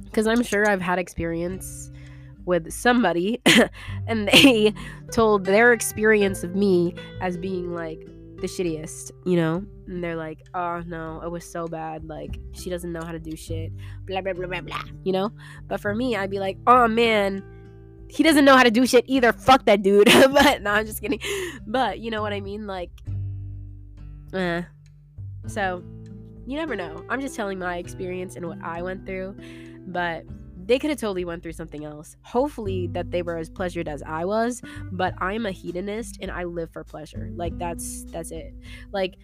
Because 0.04 0.26
I'm 0.26 0.42
sure 0.42 0.68
I've 0.68 0.82
had 0.82 0.98
experience 0.98 1.90
with 2.46 2.72
somebody 2.72 3.40
and 4.06 4.28
they 4.28 4.72
told 5.12 5.44
their 5.44 5.72
experience 5.72 6.42
of 6.42 6.54
me 6.56 6.94
as 7.20 7.36
being 7.36 7.74
like 7.74 8.00
the 8.40 8.46
shittiest, 8.46 9.10
you 9.24 9.36
know? 9.36 9.64
And 9.86 10.02
they're 10.02 10.16
like, 10.16 10.46
oh 10.54 10.82
no, 10.86 11.20
it 11.22 11.30
was 11.30 11.44
so 11.44 11.66
bad. 11.66 12.04
Like, 12.04 12.38
she 12.52 12.70
doesn't 12.70 12.92
know 12.92 13.02
how 13.04 13.12
to 13.12 13.18
do 13.18 13.36
shit. 13.36 13.72
Blah, 14.06 14.20
blah, 14.20 14.32
blah, 14.32 14.46
blah, 14.46 14.60
blah, 14.60 14.82
you 15.04 15.12
know? 15.12 15.30
But 15.68 15.80
for 15.80 15.94
me, 15.94 16.16
I'd 16.16 16.30
be 16.30 16.38
like, 16.38 16.56
oh 16.66 16.88
man, 16.88 17.42
he 18.08 18.22
doesn't 18.22 18.44
know 18.44 18.56
how 18.56 18.62
to 18.62 18.70
do 18.70 18.86
shit 18.86 19.04
either. 19.08 19.32
Fuck 19.32 19.66
that 19.66 19.82
dude. 19.82 20.06
but 20.32 20.62
no, 20.62 20.70
I'm 20.70 20.86
just 20.86 21.00
kidding. 21.00 21.20
But 21.66 21.98
you 21.98 22.10
know 22.10 22.22
what 22.22 22.32
I 22.32 22.40
mean? 22.40 22.66
Like, 22.66 22.90
uh. 24.32 24.62
So, 25.46 25.82
you 26.46 26.56
never 26.56 26.76
know. 26.76 27.04
I'm 27.08 27.20
just 27.20 27.36
telling 27.36 27.58
my 27.58 27.76
experience 27.76 28.36
and 28.36 28.46
what 28.46 28.58
I 28.62 28.82
went 28.82 29.06
through. 29.06 29.36
But 29.88 30.24
they 30.66 30.78
could 30.78 30.90
have 30.90 30.98
totally 30.98 31.24
went 31.24 31.42
through 31.42 31.52
something 31.52 31.84
else. 31.84 32.16
Hopefully 32.22 32.88
that 32.88 33.10
they 33.10 33.22
were 33.22 33.36
as 33.36 33.48
pleasured 33.48 33.88
as 33.88 34.02
I 34.02 34.24
was, 34.24 34.62
but 34.92 35.14
I'm 35.18 35.46
a 35.46 35.52
hedonist 35.52 36.18
and 36.20 36.30
I 36.30 36.44
live 36.44 36.70
for 36.70 36.82
pleasure. 36.84 37.30
Like 37.34 37.56
that's 37.58 38.04
that's 38.04 38.32
it. 38.32 38.52
Like 38.92 39.16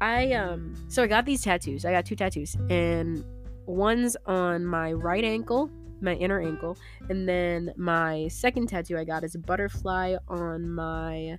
I 0.00 0.32
um 0.32 0.74
so 0.88 1.02
I 1.02 1.06
got 1.06 1.26
these 1.26 1.42
tattoos. 1.42 1.84
I 1.84 1.92
got 1.92 2.06
two 2.06 2.16
tattoos 2.16 2.56
and 2.70 3.24
one's 3.66 4.16
on 4.26 4.64
my 4.64 4.92
right 4.92 5.24
ankle, 5.24 5.68
my 6.00 6.14
inner 6.14 6.40
ankle, 6.40 6.76
and 7.08 7.28
then 7.28 7.72
my 7.76 8.28
second 8.28 8.68
tattoo 8.68 8.96
I 8.96 9.04
got 9.04 9.24
is 9.24 9.34
a 9.34 9.38
butterfly 9.38 10.16
on 10.28 10.68
my 10.70 11.38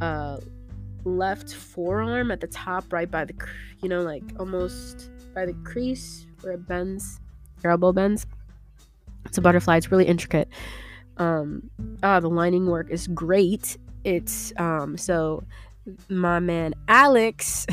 uh 0.00 0.38
left 1.04 1.54
forearm 1.54 2.32
at 2.32 2.40
the 2.40 2.48
top 2.48 2.92
right 2.92 3.10
by 3.10 3.24
the 3.24 3.34
you 3.82 3.88
know 3.88 4.02
like 4.02 4.24
almost 4.40 5.10
by 5.32 5.46
the 5.46 5.54
crease 5.64 6.26
where 6.40 6.54
it 6.54 6.66
bends 6.66 7.20
your 7.62 7.70
elbow 7.72 7.92
bends 7.92 8.26
it's 9.24 9.38
a 9.38 9.40
butterfly. 9.40 9.76
It's 9.76 9.90
really 9.90 10.06
intricate. 10.06 10.48
Um 11.16 11.70
ah 12.02 12.20
the 12.20 12.30
lining 12.30 12.66
work 12.66 12.90
is 12.90 13.06
great. 13.08 13.76
It's 14.04 14.52
um 14.56 14.96
so 14.96 15.44
my 16.08 16.38
man 16.38 16.74
alex 16.86 17.66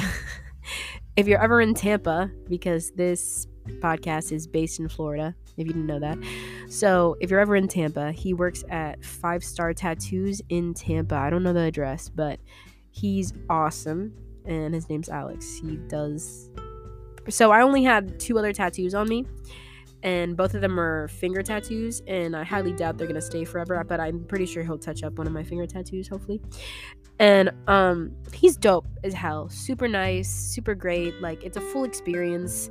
if 1.17 1.27
you're 1.27 1.41
ever 1.41 1.59
in 1.59 1.73
tampa 1.73 2.31
because 2.47 2.91
this 2.91 3.45
podcast 3.79 4.31
is 4.31 4.47
based 4.47 4.79
in 4.79 4.87
florida 4.87 5.35
if 5.57 5.67
you 5.67 5.73
didn't 5.73 5.87
know 5.87 5.99
that. 5.99 6.17
So 6.69 7.15
if 7.21 7.29
you're 7.29 7.39
ever 7.39 7.55
in 7.55 7.67
tampa 7.67 8.11
he 8.11 8.33
works 8.33 8.63
at 8.69 9.03
five 9.03 9.43
star 9.43 9.73
tattoos 9.73 10.41
in 10.49 10.73
tampa. 10.73 11.15
I 11.15 11.29
don't 11.29 11.43
know 11.43 11.53
the 11.53 11.61
address 11.61 12.09
but 12.09 12.39
he's 12.91 13.33
awesome 13.49 14.13
and 14.45 14.73
his 14.73 14.89
name's 14.89 15.09
alex. 15.09 15.59
He 15.59 15.77
does 15.87 16.49
so 17.29 17.51
i 17.51 17.61
only 17.61 17.83
had 17.83 18.19
two 18.19 18.37
other 18.37 18.53
tattoos 18.53 18.93
on 18.93 19.09
me 19.09 19.25
and 20.05 20.37
both 20.37 20.53
of 20.53 20.61
them 20.61 20.79
are 20.79 21.07
finger 21.07 21.41
tattoos 21.41 22.01
and 22.07 22.35
i 22.35 22.43
highly 22.43 22.71
doubt 22.71 22.97
they're 22.97 23.07
gonna 23.07 23.19
stay 23.19 23.43
forever 23.43 23.83
but 23.83 23.99
i'm 23.99 24.23
pretty 24.25 24.45
sure 24.45 24.63
he'll 24.63 24.77
touch 24.77 25.03
up 25.03 25.17
one 25.17 25.27
of 25.27 25.33
my 25.33 25.43
finger 25.43 25.65
tattoos 25.65 26.07
hopefully. 26.07 26.39
And 27.17 27.51
um 27.67 28.11
he's 28.33 28.57
dope 28.57 28.87
as 29.03 29.13
hell 29.13 29.49
super 29.49 29.87
nice 29.87 30.29
super 30.29 30.75
great 30.75 31.21
like 31.21 31.43
it's 31.43 31.57
a 31.57 31.61
full 31.61 31.85
experience 31.85 32.69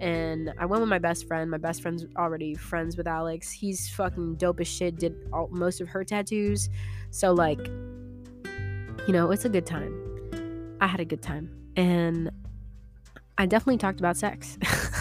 and 0.00 0.52
i 0.58 0.66
went 0.66 0.82
with 0.82 0.90
my 0.90 0.98
best 0.98 1.26
friend 1.26 1.50
my 1.50 1.56
best 1.56 1.80
friend's 1.80 2.04
already 2.18 2.54
friends 2.54 2.98
with 2.98 3.06
alex 3.06 3.50
he's 3.50 3.88
fucking 3.88 4.34
dope 4.34 4.60
as 4.60 4.68
shit 4.68 4.96
did 4.96 5.14
all, 5.32 5.48
most 5.50 5.80
of 5.80 5.88
her 5.88 6.04
tattoos 6.04 6.68
so 7.10 7.32
like 7.32 7.66
you 9.06 9.12
know 9.12 9.30
it's 9.30 9.46
a 9.46 9.48
good 9.48 9.66
time. 9.66 9.94
I 10.80 10.86
had 10.86 11.00
a 11.00 11.04
good 11.06 11.22
time 11.22 11.50
and 11.76 12.30
i 13.38 13.46
definitely 13.46 13.78
talked 13.78 13.98
about 13.98 14.18
sex 14.18 14.58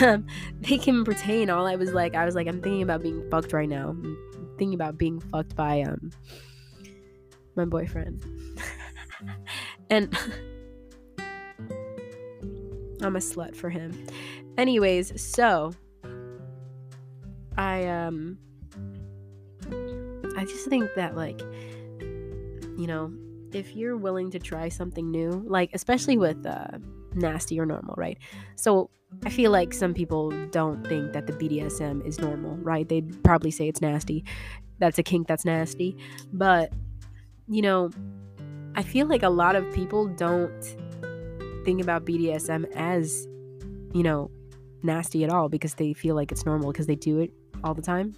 they 0.60 0.78
can 0.78 1.04
pertain 1.04 1.50
all 1.50 1.66
I 1.66 1.76
was 1.76 1.92
like 1.92 2.14
I 2.14 2.24
was 2.24 2.34
like 2.34 2.46
I'm 2.46 2.62
thinking 2.62 2.82
about 2.82 3.02
being 3.02 3.28
fucked 3.30 3.52
right 3.52 3.68
now. 3.68 3.90
I'm 3.90 4.16
thinking 4.58 4.74
about 4.74 4.96
being 4.98 5.20
fucked 5.20 5.54
by 5.54 5.82
um 5.82 6.10
my 7.56 7.64
boyfriend. 7.64 8.24
and 9.90 10.16
I'm 13.02 13.16
a 13.16 13.20
slut 13.20 13.56
for 13.56 13.68
him. 13.68 14.06
Anyways, 14.56 15.20
so 15.20 15.72
I 17.56 17.86
um 17.86 18.38
I 20.36 20.44
just 20.44 20.68
think 20.68 20.90
that 20.96 21.16
like 21.16 21.40
you 22.78 22.86
know, 22.86 23.12
if 23.52 23.76
you're 23.76 23.96
willing 23.96 24.30
to 24.30 24.38
try 24.38 24.68
something 24.68 25.10
new, 25.10 25.44
like 25.46 25.70
especially 25.74 26.16
with 26.16 26.46
uh 26.46 26.78
nasty 27.14 27.58
or 27.58 27.66
normal, 27.66 27.94
right? 27.96 28.18
So 28.56 28.90
I 29.24 29.30
feel 29.30 29.50
like 29.50 29.72
some 29.72 29.94
people 29.94 30.30
don't 30.50 30.86
think 30.86 31.12
that 31.12 31.26
the 31.26 31.32
BDSM 31.32 32.04
is 32.06 32.18
normal, 32.18 32.56
right? 32.56 32.88
They'd 32.88 33.22
probably 33.22 33.50
say 33.50 33.68
it's 33.68 33.80
nasty. 33.80 34.24
That's 34.78 34.98
a 34.98 35.02
kink 35.02 35.28
that's 35.28 35.44
nasty. 35.44 35.96
But, 36.32 36.72
you 37.46 37.62
know, 37.62 37.90
I 38.74 38.82
feel 38.82 39.06
like 39.06 39.22
a 39.22 39.28
lot 39.28 39.54
of 39.54 39.70
people 39.72 40.06
don't 40.08 40.62
think 41.64 41.80
about 41.80 42.04
BDSM 42.04 42.64
as, 42.74 43.26
you 43.92 44.02
know, 44.02 44.30
nasty 44.82 45.24
at 45.24 45.30
all 45.30 45.48
because 45.48 45.74
they 45.74 45.92
feel 45.92 46.14
like 46.14 46.32
it's 46.32 46.44
normal 46.44 46.72
because 46.72 46.86
they 46.86 46.96
do 46.96 47.18
it 47.18 47.30
all 47.62 47.74
the 47.74 47.82
time. 47.82 48.14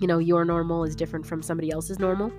You 0.00 0.06
know, 0.06 0.18
your 0.18 0.44
normal 0.44 0.84
is 0.84 0.96
different 0.96 1.26
from 1.26 1.42
somebody 1.42 1.70
else's 1.70 1.98
normal. 1.98 2.32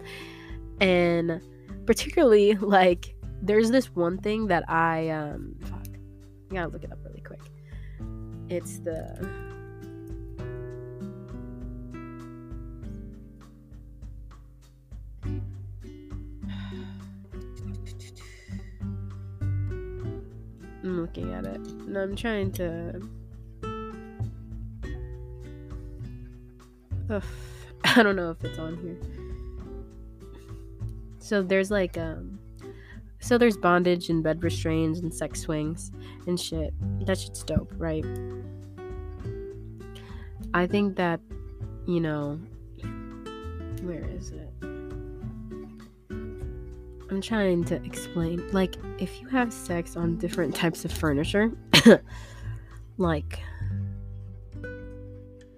And 0.80 1.42
particularly, 1.86 2.56
like, 2.62 3.16
there's 3.42 3.72
this 3.72 3.88
one 3.96 4.18
thing 4.18 4.48
that 4.48 4.70
I, 4.70 5.10
um, 5.10 5.56
fuck, 5.62 5.88
I 6.52 6.54
gotta 6.54 6.68
look 6.70 6.84
it 6.84 6.92
up 6.92 7.00
really 7.04 7.22
quick. 7.22 7.42
It's 8.50 8.80
the 8.80 9.28
I'm 20.84 21.02
looking 21.02 21.34
at 21.34 21.46
it 21.46 21.56
and 21.58 21.98
I'm 21.98 22.16
trying 22.16 22.52
to 22.54 23.02
Ugh, 27.10 27.24
I 27.84 28.04
don't 28.04 28.16
know 28.16 28.32
if 28.32 28.44
it's 28.44 28.58
on 28.58 28.78
here. 28.78 28.98
So 31.20 31.42
there's 31.42 31.72
like 31.72 31.98
um 31.98 32.41
so 33.22 33.38
there's 33.38 33.56
bondage 33.56 34.10
and 34.10 34.24
bed 34.24 34.44
restraints 34.44 35.00
and 35.00 35.14
sex 35.14 35.42
swings 35.42 35.92
and 36.28 36.40
shit. 36.40 36.74
That 37.06 37.20
shit's 37.20 37.44
dope, 37.44 37.72
right? 37.78 38.06
I 40.54 40.66
think 40.68 40.98
that, 40.98 41.22
you 41.86 42.02
know, 42.02 42.40
where 43.84 44.04
is 44.10 44.32
it? 44.32 44.50
I'm 47.12 47.22
trying 47.22 47.64
to 47.66 47.76
explain. 47.86 48.48
Like, 48.52 48.76
if 48.98 49.22
you 49.22 49.28
have 49.28 49.54
sex 49.54 49.96
on 49.96 50.18
different 50.18 50.56
types 50.56 50.84
of 50.84 50.92
furniture, 50.92 51.52
like, 52.98 53.40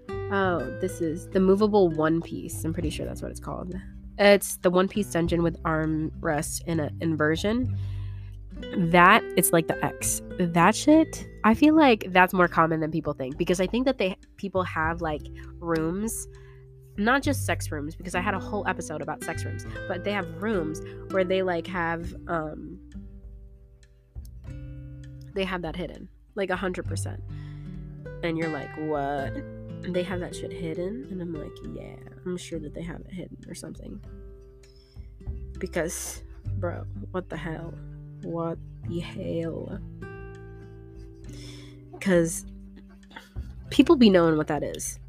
oh, 0.09 0.77
this 0.81 0.99
is 0.99 1.29
the 1.29 1.39
movable 1.39 1.89
one 1.89 2.21
piece. 2.21 2.63
I'm 2.65 2.73
pretty 2.73 2.89
sure 2.89 3.05
that's 3.05 3.21
what 3.21 3.31
it's 3.31 3.39
called. 3.39 3.73
It's 4.17 4.57
the 4.57 4.69
one 4.69 4.87
piece 4.87 5.11
dungeon 5.11 5.43
with 5.43 5.61
armrest 5.63 6.63
in 6.65 6.79
an 6.79 6.95
inversion. 7.01 7.77
That 8.77 9.23
it's 9.35 9.51
like 9.51 9.67
the 9.67 9.83
X. 9.83 10.21
That 10.39 10.75
shit, 10.75 11.27
I 11.43 11.53
feel 11.53 11.75
like 11.75 12.05
that's 12.09 12.33
more 12.33 12.47
common 12.47 12.79
than 12.79 12.91
people 12.91 13.13
think 13.13 13.37
because 13.37 13.59
I 13.59 13.67
think 13.67 13.85
that 13.85 13.97
they 13.97 14.15
people 14.37 14.63
have 14.63 15.01
like 15.01 15.23
rooms, 15.59 16.27
not 16.97 17.23
just 17.23 17.45
sex 17.45 17.71
rooms 17.71 17.95
because 17.95 18.15
I 18.15 18.21
had 18.21 18.35
a 18.35 18.39
whole 18.39 18.65
episode 18.67 19.01
about 19.01 19.23
sex 19.23 19.43
rooms, 19.43 19.65
but 19.87 20.03
they 20.03 20.11
have 20.11 20.41
rooms 20.41 20.81
where 21.11 21.23
they 21.23 21.41
like 21.41 21.67
have 21.67 22.13
um 22.27 22.79
they 25.33 25.43
have 25.43 25.63
that 25.63 25.75
hidden 25.75 26.07
like 26.35 26.49
a 26.49 26.55
hundred 26.55 26.85
percent 26.85 27.21
and 28.23 28.37
you're 28.37 28.49
like 28.49 28.69
what 28.77 29.33
they 29.89 30.03
have 30.03 30.19
that 30.19 30.35
shit 30.35 30.51
hidden 30.51 31.07
and 31.11 31.21
i'm 31.21 31.33
like 31.33 31.51
yeah 31.75 31.95
i'm 32.25 32.37
sure 32.37 32.59
that 32.59 32.73
they 32.73 32.81
have 32.81 33.01
it 33.01 33.11
hidden 33.11 33.37
or 33.47 33.55
something. 33.55 33.99
Because 35.59 36.23
bro 36.57 36.85
what 37.11 37.29
the 37.29 37.37
hell? 37.37 37.73
What 38.21 38.57
the 38.85 38.99
hell? 38.99 39.79
Because 41.91 42.45
people 43.69 43.95
be 43.95 44.09
knowing 44.09 44.37
what 44.37 44.47
that 44.47 44.63
is. 44.63 44.99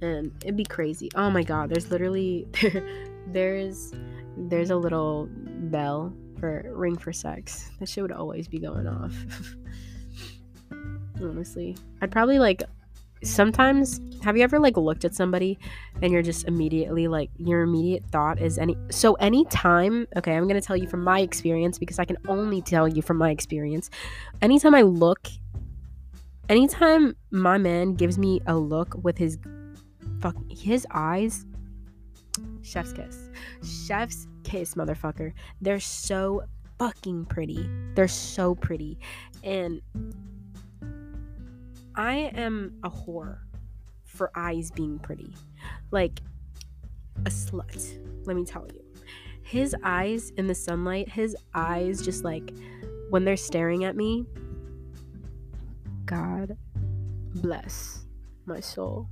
And 0.00 0.32
it'd 0.42 0.56
be 0.56 0.64
crazy. 0.64 1.10
Oh 1.14 1.30
my 1.30 1.42
god 1.42 1.70
there's 1.70 1.90
literally 1.90 2.46
there, 2.60 2.86
there's 3.28 3.92
there's 4.36 4.70
a 4.70 4.76
little 4.76 5.28
bell 5.30 6.12
for 6.38 6.70
ring 6.74 6.96
for 6.96 7.12
sex. 7.12 7.70
That 7.78 7.88
shit 7.88 8.02
would 8.02 8.12
always 8.12 8.48
be 8.48 8.58
going 8.58 8.86
off. 8.86 9.14
Honestly 11.22 11.76
i'd 12.04 12.10
probably 12.10 12.38
like 12.38 12.62
sometimes 13.24 14.00
have 14.22 14.36
you 14.36 14.42
ever 14.42 14.58
like 14.58 14.76
looked 14.76 15.04
at 15.04 15.14
somebody 15.14 15.58
and 16.02 16.12
you're 16.12 16.22
just 16.22 16.46
immediately 16.46 17.08
like 17.08 17.30
your 17.36 17.62
immediate 17.62 18.04
thought 18.06 18.40
is 18.40 18.58
any 18.58 18.76
so 18.90 19.14
anytime 19.14 20.06
okay 20.16 20.34
i'm 20.34 20.46
gonna 20.46 20.60
tell 20.60 20.76
you 20.76 20.86
from 20.86 21.02
my 21.02 21.20
experience 21.20 21.78
because 21.78 21.98
i 21.98 22.04
can 22.04 22.16
only 22.28 22.60
tell 22.62 22.88
you 22.88 23.02
from 23.02 23.16
my 23.16 23.30
experience. 23.30 23.90
Anytime 24.42 24.74
i 24.74 24.82
look 24.82 25.28
anytime 26.48 27.16
my 27.30 27.58
man 27.58 27.94
gives 27.94 28.18
me 28.18 28.40
a 28.46 28.56
look 28.56 28.94
with 29.02 29.18
his 29.18 29.38
fuck 30.20 30.36
his 30.50 30.86
eyes 30.90 31.46
chef's 32.62 32.92
kiss 32.92 33.30
chef's 33.86 34.26
kiss 34.42 34.74
motherfucker 34.74 35.32
they're 35.60 35.80
so 35.80 36.42
fucking 36.78 37.24
pretty. 37.26 37.68
They're 37.94 38.08
so 38.08 38.54
pretty. 38.54 38.98
And 39.42 39.80
I 41.96 42.30
am 42.34 42.78
a 42.82 42.90
whore 42.90 43.38
for 44.04 44.30
eyes 44.34 44.70
being 44.70 44.98
pretty. 44.98 45.34
Like 45.90 46.20
a 47.26 47.30
slut, 47.30 47.98
let 48.26 48.36
me 48.36 48.44
tell 48.44 48.66
you. 48.72 48.80
His 49.42 49.76
eyes 49.84 50.30
in 50.36 50.46
the 50.46 50.54
sunlight, 50.54 51.08
his 51.08 51.36
eyes 51.54 52.02
just 52.02 52.24
like 52.24 52.52
when 53.10 53.24
they're 53.24 53.36
staring 53.36 53.84
at 53.84 53.94
me. 53.94 54.26
God, 56.06 56.56
bless 57.34 58.04
my 58.46 58.60
soul. 58.60 59.08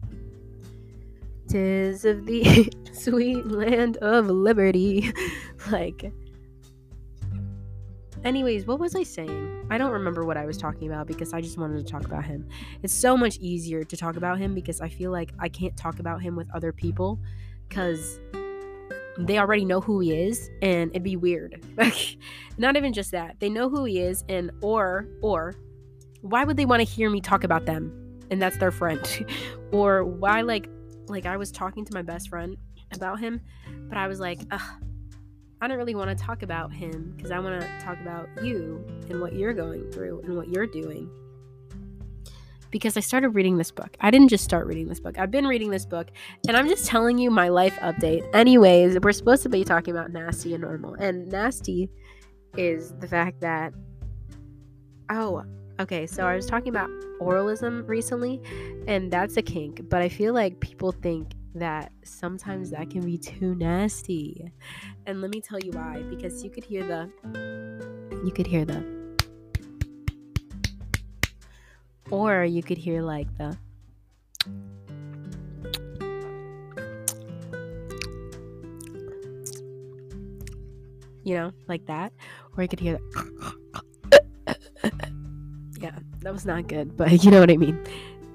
Tis 1.49 2.05
of 2.05 2.27
the 2.27 2.73
sweet 2.93 3.47
land 3.47 3.99
of 3.99 4.27
liberty. 4.27 5.13
like, 5.71 6.13
anyways, 8.25 8.67
what 8.67 8.79
was 8.79 8.95
I 8.95 9.03
saying? 9.03 9.67
I 9.71 9.79
don't 9.79 9.93
remember 9.93 10.25
what 10.25 10.37
I 10.37 10.45
was 10.45 10.57
talking 10.57 10.89
about 10.89 11.07
because 11.07 11.33
I 11.33 11.41
just 11.41 11.59
wanted 11.59 11.85
to 11.85 11.91
talk 11.91 12.05
about 12.05 12.25
him. 12.25 12.49
It's 12.83 12.95
so 12.95 13.17
much 13.17 13.39
easier 13.39 13.85
to 13.85 13.97
talk 13.97 14.17
about 14.17 14.39
him 14.39 14.55
because 14.55 14.81
I 14.81 14.89
feel 14.89 15.11
like 15.11 15.33
I 15.39 15.49
can't 15.49 15.77
talk 15.77 15.99
about 15.99 16.23
him 16.23 16.37
with 16.37 16.49
other 16.55 16.73
people 16.73 17.19
because 17.69 18.21
they 19.19 19.39
already 19.39 19.65
know 19.65 19.81
who 19.81 20.01
he 20.01 20.13
is 20.13 20.51
and 20.63 20.91
it'd 20.91 21.03
be 21.03 21.17
weird. 21.17 21.65
Not 22.59 22.77
even 22.77 22.93
just 22.93 23.11
that. 23.13 23.41
They 23.41 23.49
know 23.49 23.69
who 23.69 23.85
he 23.85 24.01
is 24.01 24.25
and 24.29 24.51
or 24.63 25.09
or 25.21 25.55
why 26.21 26.45
would 26.45 26.57
they 26.57 26.67
want 26.67 26.81
to 26.81 26.85
hear 26.85 27.11
me 27.11 27.21
talk 27.21 27.45
about 27.45 27.67
them? 27.67 28.21
And 28.31 28.41
that's 28.41 28.57
their 28.59 28.71
friend. 28.71 29.27
or 29.73 30.05
why 30.05 30.43
like 30.43 30.69
like 31.09 31.27
I 31.27 31.37
was 31.37 31.51
talking 31.51 31.85
to 31.85 31.95
my 31.95 32.03
best 32.03 32.29
friend 32.29 32.57
about 32.95 33.21
him, 33.21 33.41
but 33.89 33.99
I 33.99 34.07
was 34.07 34.21
like, 34.21 34.41
Ugh, 34.51 34.83
I 35.63 35.69
don't 35.69 35.79
really 35.79 35.95
want 35.95 36.11
to 36.11 36.25
talk 36.25 36.43
about 36.43 36.73
him 36.73 37.13
because 37.17 37.31
I 37.31 37.39
want 37.39 37.61
to 37.61 37.69
talk 37.81 37.97
about 38.01 38.29
you 38.43 38.85
and 39.09 39.21
what 39.21 39.33
you're 39.33 39.53
going 39.53 39.93
through 39.93 40.23
and 40.25 40.37
what 40.37 40.49
you're 40.49 40.67
doing. 40.67 41.09
Because 42.73 42.97
I 42.97 43.01
started 43.01 43.29
reading 43.29 43.59
this 43.59 43.71
book. 43.71 43.97
I 44.01 44.11
didn't 44.11 44.27
just 44.27 44.43
start 44.43 44.67
reading 44.67 44.89
this 44.89 44.99
book. 44.99 45.21
I've 45.21 45.31
been 45.31 45.47
reading 45.47 45.71
this 45.71 45.87
book 45.87 46.11
and 46.49 46.57
I'm 46.57 46.67
just 46.67 46.87
telling 46.87 47.17
you 47.17 47.31
my 47.31 47.49
life 47.49 47.77
update. 47.77 48.29
Anyways, 48.35 48.99
we're 49.05 49.13
supposed 49.13 49.45
to 49.45 49.49
be 49.49 49.63
talking 49.63 49.95
about 49.95 50.11
nasty 50.11 50.53
and 50.53 50.63
normal. 50.63 50.95
And 50.95 51.29
nasty 51.29 51.91
is 52.57 52.93
the 52.99 53.07
fact 53.07 53.41
that 53.43 53.73
oh, 55.11 55.45
Okay, 55.81 56.07
so 56.07 56.27
I 56.27 56.37
was 56.37 56.47
talking 56.47 56.69
about 56.69 56.91
oralism 57.19 57.89
recently, 57.89 58.41
and 58.87 59.11
that's 59.11 59.37
a 59.37 59.43
kink, 59.43 59.89
but 59.89 60.03
I 60.03 60.09
feel 60.09 60.35
like 60.35 60.61
people 60.61 60.93
think 60.93 61.33
that 61.55 61.93
sometimes 62.03 62.71
that 62.71 62.91
can 62.91 63.05
be 63.05 63.19
too 63.19 63.55
nasty. 63.55 64.53
And 65.07 65.21
let 65.21 65.31
me 65.31 65.41
tell 65.41 65.59
you 65.59 65.73
why 65.73 66.03
because 66.09 66.43
you 66.43 66.51
could 66.51 66.65
hear 66.65 66.83
the 66.85 67.11
you 68.25 68.33
could 68.33 68.47
hear 68.47 68.65
the 68.65 69.03
or 72.11 72.45
you 72.45 72.63
could 72.63 72.79
hear 72.79 73.03
like 73.03 73.29
the 73.39 73.57
you 81.25 81.35
know, 81.37 81.53
like 81.69 81.87
that, 81.87 82.13
or 82.57 82.63
you 82.63 82.69
could 82.69 82.81
hear 82.81 82.99
yeah, 85.81 85.99
that 86.21 86.33
was 86.33 86.45
not 86.47 86.69
good, 86.69 86.97
but 86.97 87.25
you 87.25 87.31
know 87.31 87.41
what 87.41 87.51
I 87.51 87.57
mean. 87.57 87.79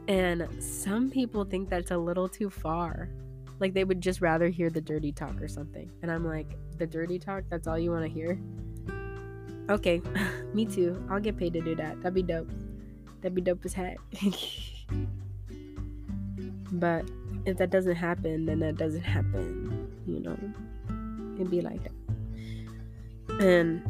And 0.07 0.47
some 0.63 1.09
people 1.09 1.43
think 1.43 1.69
that's 1.69 1.91
a 1.91 1.97
little 1.97 2.29
too 2.29 2.49
far. 2.49 3.09
Like 3.59 3.73
they 3.73 3.83
would 3.83 4.01
just 4.01 4.21
rather 4.21 4.47
hear 4.47 4.69
the 4.69 4.81
dirty 4.81 5.11
talk 5.11 5.41
or 5.41 5.47
something. 5.47 5.91
And 6.01 6.11
I'm 6.11 6.25
like, 6.25 6.55
the 6.77 6.87
dirty 6.87 7.19
talk, 7.19 7.43
that's 7.49 7.67
all 7.67 7.77
you 7.77 7.91
want 7.91 8.05
to 8.05 8.09
hear? 8.09 8.39
Okay, 9.69 10.01
me 10.53 10.65
too. 10.65 11.03
I'll 11.09 11.19
get 11.19 11.37
paid 11.37 11.53
to 11.53 11.61
do 11.61 11.75
that. 11.75 12.01
That'd 12.01 12.13
be 12.13 12.23
dope. 12.23 12.49
That'd 13.21 13.35
be 13.35 13.41
dope 13.41 13.65
as 13.65 13.73
heck. 13.73 13.97
but 16.71 17.09
if 17.45 17.57
that 17.57 17.69
doesn't 17.69 17.95
happen, 17.95 18.45
then 18.45 18.59
that 18.59 18.77
doesn't 18.77 19.01
happen. 19.01 19.91
You 20.05 20.19
know, 20.21 20.37
it'd 21.35 21.51
be 21.51 21.61
like 21.61 21.81
that. 21.83 21.91
And 23.41 23.81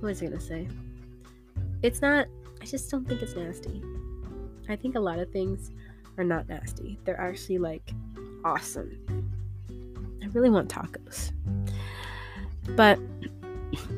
what 0.00 0.08
was 0.08 0.22
I 0.22 0.26
gonna 0.26 0.40
say? 0.40 0.66
It's 1.82 2.02
not, 2.02 2.26
I 2.60 2.64
just 2.64 2.90
don't 2.90 3.06
think 3.06 3.22
it's 3.22 3.36
nasty. 3.36 3.82
I 4.68 4.76
think 4.76 4.94
a 4.94 5.00
lot 5.00 5.18
of 5.18 5.30
things 5.30 5.70
are 6.18 6.24
not 6.24 6.48
nasty. 6.48 6.98
They're 7.04 7.20
actually 7.20 7.58
like 7.58 7.92
awesome. 8.44 9.30
I 10.22 10.26
really 10.28 10.50
want 10.50 10.68
tacos. 10.68 11.32
But, 12.74 12.98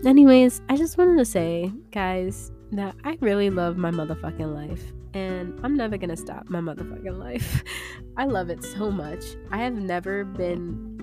anyways, 0.05 0.61
I 0.69 0.77
just 0.77 0.99
wanted 0.99 1.17
to 1.19 1.25
say, 1.25 1.73
guys, 1.91 2.53
that 2.73 2.95
I 3.05 3.17
really 3.21 3.51
love 3.51 3.77
my 3.77 3.91
motherfucking 3.91 4.55
life. 4.55 4.83
And 5.15 5.59
I'm 5.65 5.75
never 5.75 5.97
gonna 5.97 6.17
stop 6.17 6.49
my 6.51 6.61
motherfucking 6.61 7.19
life. 7.19 7.63
I 8.17 8.27
love 8.27 8.51
it 8.51 8.63
so 8.63 8.91
much. 8.91 9.25
I 9.51 9.59
have 9.59 9.75
never 9.75 10.25
been. 10.25 10.97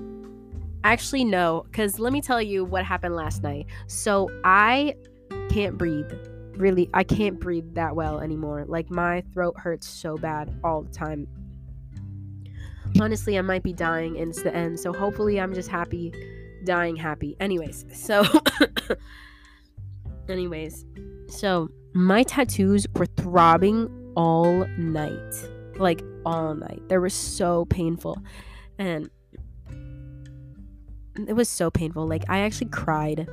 Actually, 0.83 1.23
no, 1.23 1.65
because 1.71 1.97
let 1.97 2.13
me 2.13 2.21
tell 2.21 2.41
you 2.41 2.63
what 2.63 2.85
happened 2.85 3.15
last 3.15 3.41
night. 3.41 3.65
So 3.87 4.29
I 4.43 4.95
can't 5.49 5.77
breathe 5.77 6.11
really 6.57 6.89
I 6.93 7.03
can't 7.03 7.39
breathe 7.39 7.73
that 7.75 7.95
well 7.95 8.19
anymore. 8.19 8.65
Like 8.67 8.89
my 8.89 9.21
throat 9.33 9.55
hurts 9.57 9.87
so 9.87 10.17
bad 10.17 10.53
all 10.63 10.81
the 10.81 10.91
time. 10.91 11.27
Honestly, 12.99 13.37
I 13.37 13.41
might 13.41 13.63
be 13.63 13.73
dying 13.73 14.17
and 14.17 14.29
it's 14.29 14.41
the 14.41 14.55
end. 14.55 14.79
So 14.79 14.93
hopefully 14.93 15.39
I'm 15.39 15.53
just 15.53 15.69
happy 15.69 16.13
dying 16.65 16.95
happy. 16.95 17.37
Anyways, 17.39 17.85
so 17.93 18.25
anyways, 20.29 20.85
so 21.27 21.69
my 21.93 22.23
tattoos 22.23 22.85
were 22.95 23.05
throbbing 23.05 23.89
all 24.15 24.65
night. 24.77 25.35
Like 25.77 26.03
all 26.25 26.55
night. 26.55 26.81
They 26.89 26.97
were 26.97 27.09
so 27.09 27.65
painful. 27.65 28.17
And 28.77 29.09
it 31.27 31.33
was 31.33 31.47
so 31.47 31.69
painful. 31.69 32.07
Like 32.07 32.23
I 32.29 32.39
actually 32.39 32.69
cried 32.69 33.27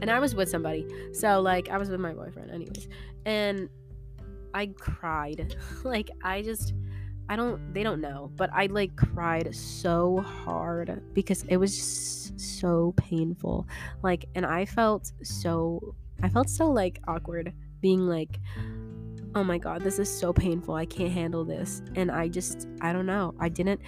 and 0.00 0.10
I 0.10 0.20
was 0.20 0.34
with 0.34 0.48
somebody. 0.48 0.86
So 1.12 1.40
like 1.40 1.70
I 1.70 1.78
was 1.78 1.90
with 1.90 2.00
my 2.00 2.12
boyfriend 2.12 2.50
anyways. 2.50 2.88
And 3.24 3.68
I 4.54 4.66
cried. 4.66 5.56
like 5.84 6.10
I 6.22 6.42
just 6.42 6.74
I 7.28 7.36
don't 7.36 7.74
they 7.74 7.82
don't 7.82 8.00
know, 8.00 8.30
but 8.36 8.50
I 8.52 8.66
like 8.66 8.96
cried 8.96 9.54
so 9.54 10.18
hard 10.18 11.02
because 11.12 11.42
it 11.44 11.56
was 11.56 11.76
just 11.76 12.40
so 12.40 12.94
painful. 12.96 13.66
Like 14.02 14.26
and 14.34 14.46
I 14.46 14.64
felt 14.64 15.12
so 15.22 15.94
I 16.22 16.28
felt 16.28 16.48
so 16.48 16.70
like 16.70 17.00
awkward 17.06 17.52
being 17.80 18.06
like 18.06 18.40
oh 19.34 19.44
my 19.44 19.58
god, 19.58 19.82
this 19.82 19.98
is 19.98 20.08
so 20.08 20.32
painful. 20.32 20.74
I 20.74 20.86
can't 20.86 21.12
handle 21.12 21.44
this. 21.44 21.82
And 21.94 22.10
I 22.10 22.28
just 22.28 22.66
I 22.80 22.92
don't 22.92 23.06
know. 23.06 23.34
I 23.38 23.48
didn't 23.48 23.80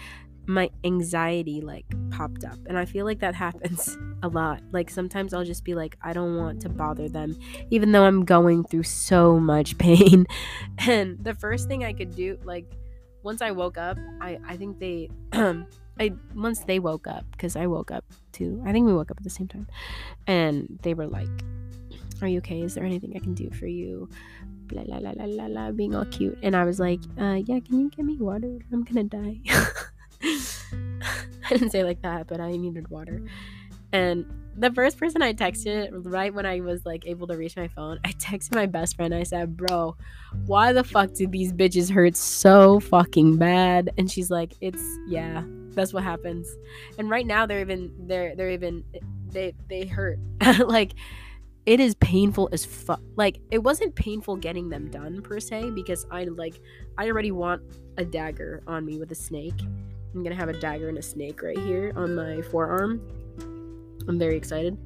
my 0.51 0.69
anxiety 0.85 1.61
like 1.61 1.87
popped 2.11 2.45
up 2.45 2.59
and 2.67 2.77
i 2.77 2.85
feel 2.85 3.05
like 3.05 3.21
that 3.21 3.35
happens 3.47 3.97
a 4.23 4.29
lot. 4.29 4.61
Like 4.71 4.91
sometimes 4.91 5.33
i'll 5.33 5.45
just 5.45 5.65
be 5.65 5.75
like 5.75 5.97
i 6.03 6.13
don't 6.13 6.37
want 6.37 6.61
to 6.63 6.69
bother 6.69 7.09
them 7.09 7.39
even 7.71 7.93
though 7.93 8.05
i'm 8.05 8.25
going 8.25 8.65
through 8.65 8.83
so 8.83 9.39
much 9.39 9.79
pain. 9.87 10.27
And 10.79 11.23
the 11.25 11.35
first 11.35 11.69
thing 11.69 11.85
i 11.85 11.93
could 11.93 12.15
do 12.15 12.39
like 12.45 12.67
once 13.23 13.43
i 13.43 13.51
woke 13.51 13.79
up 13.79 13.97
i 14.21 14.39
i 14.47 14.57
think 14.57 14.79
they 14.79 15.09
i 15.33 16.13
once 16.35 16.61
they 16.61 16.79
woke 16.79 17.07
up 17.07 17.25
because 17.33 17.57
i 17.57 17.67
woke 17.67 17.91
up 17.91 18.05
too 18.33 18.63
i 18.67 18.73
think 18.73 18.87
we 18.87 18.93
woke 18.93 19.11
up 19.11 19.19
at 19.19 19.25
the 19.25 19.31
same 19.31 19.49
time 19.49 19.67
and 20.27 20.79
they 20.83 20.95
were 20.95 21.07
like 21.07 21.29
are 22.23 22.29
you 22.29 22.39
okay? 22.39 22.61
Is 22.61 22.75
there 22.75 22.85
anything 22.85 23.15
i 23.17 23.19
can 23.19 23.33
do 23.33 23.49
for 23.49 23.67
you? 23.67 24.07
Blah 24.67 24.85
blah 24.85 25.01
blah 25.01 25.15
blah 25.15 25.49
blah 25.49 25.71
being 25.71 25.95
all 25.95 26.05
cute. 26.05 26.39
And 26.43 26.55
i 26.55 26.65
was 26.65 26.79
like 26.79 27.01
uh 27.19 27.41
yeah 27.47 27.61
can 27.61 27.81
you 27.81 27.89
get 27.91 28.05
me 28.05 28.19
water? 28.19 28.59
I'm 28.73 28.85
gonna 28.85 29.05
die 29.05 29.41
I 31.45 31.49
didn't 31.51 31.71
say 31.71 31.85
like 31.85 32.03
that, 32.03 32.27
but 32.27 32.41
I 32.41 32.53
needed 32.53 32.89
water. 32.89 33.23
And 33.93 34.25
the 34.57 34.71
first 34.73 34.99
person 34.99 35.23
I 35.23 35.33
texted 35.33 35.91
right 35.93 36.33
when 36.33 36.45
I 36.47 36.61
was 36.61 36.85
like 36.85 37.07
able 37.07 37.27
to 37.29 37.37
reach 37.37 37.57
my 37.57 37.69
phone, 37.69 37.99
I 38.05 38.13
texted 38.13 38.55
my 38.55 38.67
best 38.67 38.97
friend. 38.97 39.15
I 39.15 39.23
said, 39.23 39.57
"Bro, 39.57 39.97
why 40.47 40.73
the 40.73 40.85
fuck 40.85 41.15
do 41.15 41.27
these 41.27 41.53
bitches 41.53 41.91
hurt 41.91 42.17
so 42.17 42.81
fucking 42.81 43.37
bad?" 43.37 43.91
And 43.99 44.11
she's 44.11 44.31
like, 44.31 44.53
"It's 44.61 44.83
yeah, 45.09 45.45
that's 45.71 45.93
what 45.93 46.05
happens." 46.05 46.49
And 46.99 47.11
right 47.11 47.27
now 47.27 47.47
they're 47.47 47.61
even 47.61 47.93
they're 48.07 48.37
they're 48.37 48.51
even 48.51 48.85
they 49.29 49.55
they 49.69 49.87
hurt. 49.87 50.19
like 50.67 50.93
it 51.67 51.81
is 51.81 51.95
painful 51.97 52.49
as 52.53 52.65
fuck. 52.65 53.01
Like 53.17 53.41
it 53.51 53.59
wasn't 53.59 53.95
painful 53.95 54.37
getting 54.37 54.69
them 54.69 54.91
done 54.91 55.23
per 55.23 55.41
se 55.41 55.71
because 55.71 56.07
I 56.11 56.25
like 56.25 56.61
I 56.99 57.09
already 57.09 57.33
want 57.33 57.63
a 57.97 58.05
dagger 58.05 58.63
on 58.67 58.85
me 58.85 58.99
with 58.99 59.11
a 59.13 59.15
snake 59.15 59.61
I'm 60.15 60.23
gonna 60.23 60.35
have 60.35 60.49
a 60.49 60.59
dagger 60.59 60.89
and 60.89 60.99
a 60.99 61.03
snake 61.03 61.43
right 61.43 61.59
here 61.59 61.93
on 61.97 62.15
my 62.15 62.43
forearm. 62.43 63.01
I'm 64.09 64.19
very 64.19 64.37
excited. 64.37 64.77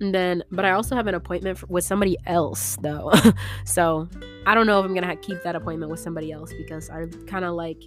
And 0.00 0.14
then, 0.14 0.42
but 0.50 0.64
I 0.64 0.72
also 0.72 0.96
have 0.96 1.06
an 1.06 1.14
appointment 1.14 1.58
for, 1.58 1.66
with 1.66 1.84
somebody 1.84 2.16
else 2.26 2.76
though. 2.82 3.12
so 3.64 4.08
I 4.46 4.54
don't 4.54 4.66
know 4.66 4.80
if 4.80 4.84
I'm 4.84 4.94
gonna 4.94 5.16
keep 5.16 5.42
that 5.42 5.56
appointment 5.56 5.90
with 5.90 6.00
somebody 6.00 6.32
else 6.32 6.52
because 6.52 6.90
I 6.90 7.06
kind 7.26 7.44
of 7.44 7.54
like, 7.54 7.82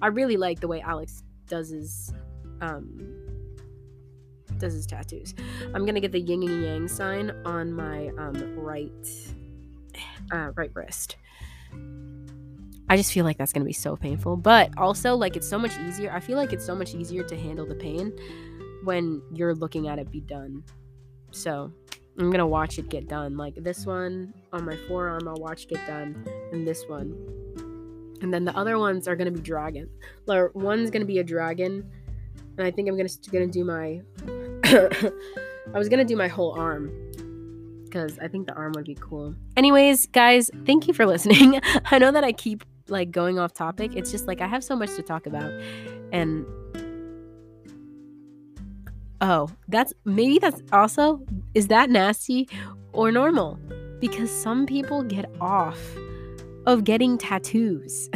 I 0.00 0.08
really 0.08 0.36
like 0.36 0.60
the 0.60 0.68
way 0.68 0.80
Alex 0.80 1.22
does 1.46 1.70
his, 1.70 2.12
um, 2.60 3.14
does 4.58 4.72
his 4.72 4.86
tattoos. 4.86 5.34
I'm 5.74 5.86
gonna 5.86 6.00
get 6.00 6.12
the 6.12 6.20
yin 6.20 6.42
and 6.42 6.64
yang 6.64 6.88
sign 6.88 7.30
on 7.44 7.72
my 7.72 8.08
um 8.18 8.58
right, 8.58 8.90
uh, 10.32 10.52
right 10.54 10.70
wrist. 10.74 11.16
I 12.88 12.96
just 12.96 13.12
feel 13.12 13.24
like 13.24 13.38
that's 13.38 13.52
going 13.52 13.62
to 13.62 13.66
be 13.66 13.72
so 13.72 13.96
painful. 13.96 14.36
But 14.36 14.70
also, 14.76 15.14
like, 15.14 15.36
it's 15.36 15.48
so 15.48 15.58
much 15.58 15.78
easier. 15.86 16.10
I 16.12 16.20
feel 16.20 16.36
like 16.36 16.52
it's 16.52 16.64
so 16.64 16.74
much 16.74 16.94
easier 16.94 17.22
to 17.24 17.36
handle 17.36 17.66
the 17.66 17.74
pain 17.74 18.12
when 18.84 19.22
you're 19.32 19.54
looking 19.54 19.88
at 19.88 19.98
it 19.98 20.10
be 20.10 20.20
done. 20.20 20.62
So, 21.30 21.72
I'm 22.18 22.30
gonna 22.30 22.46
watch 22.46 22.78
it 22.78 22.88
get 22.88 23.06
done. 23.06 23.36
Like 23.36 23.54
this 23.54 23.86
one 23.86 24.34
on 24.52 24.64
my 24.64 24.76
forearm, 24.88 25.28
I'll 25.28 25.36
watch 25.36 25.68
get 25.68 25.86
done, 25.86 26.26
and 26.52 26.66
this 26.66 26.84
one, 26.88 27.14
and 28.20 28.34
then 28.34 28.44
the 28.44 28.56
other 28.56 28.76
ones 28.78 29.06
are 29.06 29.14
gonna 29.14 29.30
be 29.30 29.40
dragon. 29.40 29.88
Like 30.26 30.52
one's 30.54 30.90
gonna 30.90 31.04
be 31.04 31.18
a 31.18 31.24
dragon, 31.24 31.88
and 32.56 32.66
I 32.66 32.72
think 32.72 32.88
I'm 32.88 32.96
gonna 32.96 33.08
gonna 33.30 33.46
do 33.46 33.64
my. 33.64 34.02
I 35.74 35.78
was 35.78 35.88
gonna 35.88 36.04
do 36.04 36.16
my 36.16 36.26
whole 36.26 36.58
arm 36.58 36.90
because 37.84 38.18
I 38.18 38.26
think 38.26 38.48
the 38.48 38.54
arm 38.54 38.72
would 38.74 38.84
be 38.84 38.96
cool. 38.96 39.34
Anyways, 39.56 40.08
guys, 40.08 40.50
thank 40.66 40.88
you 40.88 40.94
for 40.94 41.06
listening. 41.06 41.60
I 41.84 41.98
know 41.98 42.10
that 42.10 42.24
I 42.24 42.32
keep 42.32 42.64
like 42.90 43.10
going 43.10 43.38
off 43.38 43.52
topic. 43.52 43.94
It's 43.94 44.10
just 44.10 44.26
like 44.26 44.40
I 44.40 44.46
have 44.46 44.64
so 44.64 44.76
much 44.76 44.94
to 44.96 45.02
talk 45.02 45.26
about, 45.26 45.52
and 46.12 46.46
oh, 49.20 49.48
that's 49.68 49.92
maybe 50.04 50.38
that's 50.38 50.62
also 50.72 51.24
is 51.54 51.68
that 51.68 51.90
nasty 51.90 52.48
or 52.92 53.12
normal? 53.12 53.58
Because 54.00 54.30
some 54.30 54.66
people 54.66 55.02
get 55.02 55.26
off 55.40 55.78
of 56.66 56.84
getting 56.84 57.18
tattoos. 57.18 58.08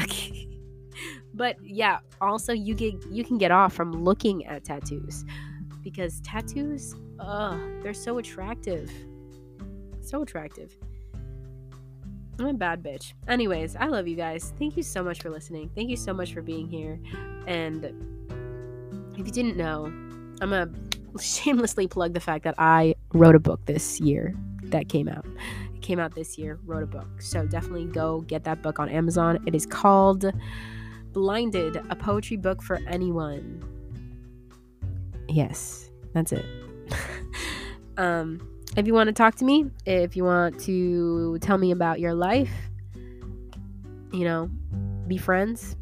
but 1.34 1.56
yeah, 1.62 1.98
also 2.20 2.52
you 2.52 2.74
get 2.74 2.94
you 3.10 3.24
can 3.24 3.38
get 3.38 3.50
off 3.50 3.72
from 3.72 3.92
looking 3.92 4.46
at 4.46 4.64
tattoos 4.64 5.24
because 5.82 6.20
tattoos, 6.20 6.94
uh, 7.18 7.58
they're 7.82 7.94
so 7.94 8.18
attractive. 8.18 8.90
So 10.00 10.22
attractive. 10.22 10.76
I'm 12.42 12.48
a 12.48 12.54
bad 12.54 12.82
bitch. 12.82 13.12
Anyways, 13.28 13.76
I 13.76 13.86
love 13.86 14.08
you 14.08 14.16
guys. 14.16 14.52
Thank 14.58 14.76
you 14.76 14.82
so 14.82 15.04
much 15.04 15.22
for 15.22 15.30
listening. 15.30 15.70
Thank 15.76 15.90
you 15.90 15.96
so 15.96 16.12
much 16.12 16.34
for 16.34 16.42
being 16.42 16.68
here. 16.68 16.98
And 17.46 17.84
if 19.16 19.26
you 19.26 19.32
didn't 19.32 19.56
know, 19.56 19.84
I'm 20.40 20.52
a 20.52 20.68
shamelessly 21.20 21.86
plug 21.86 22.14
the 22.14 22.20
fact 22.20 22.42
that 22.42 22.56
I 22.58 22.96
wrote 23.14 23.36
a 23.36 23.38
book 23.38 23.64
this 23.66 24.00
year 24.00 24.34
that 24.64 24.88
came 24.88 25.08
out. 25.08 25.24
It 25.72 25.82
came 25.82 26.00
out 26.00 26.16
this 26.16 26.36
year, 26.36 26.58
wrote 26.64 26.82
a 26.82 26.86
book. 26.86 27.22
So 27.22 27.46
definitely 27.46 27.84
go 27.84 28.22
get 28.22 28.42
that 28.42 28.60
book 28.60 28.80
on 28.80 28.88
Amazon. 28.88 29.40
It 29.46 29.54
is 29.54 29.64
called 29.64 30.32
Blinded, 31.12 31.76
a 31.90 31.94
poetry 31.94 32.38
book 32.38 32.60
for 32.60 32.80
anyone. 32.88 33.62
Yes, 35.28 35.90
that's 36.12 36.32
it. 36.32 36.44
um, 37.98 38.40
if 38.76 38.86
you 38.86 38.94
want 38.94 39.08
to 39.08 39.12
talk 39.12 39.34
to 39.36 39.44
me, 39.44 39.70
if 39.86 40.16
you 40.16 40.24
want 40.24 40.58
to 40.60 41.38
tell 41.40 41.58
me 41.58 41.70
about 41.70 42.00
your 42.00 42.14
life, 42.14 42.52
you 44.12 44.24
know, 44.24 44.50
be 45.08 45.18
friends. 45.18 45.76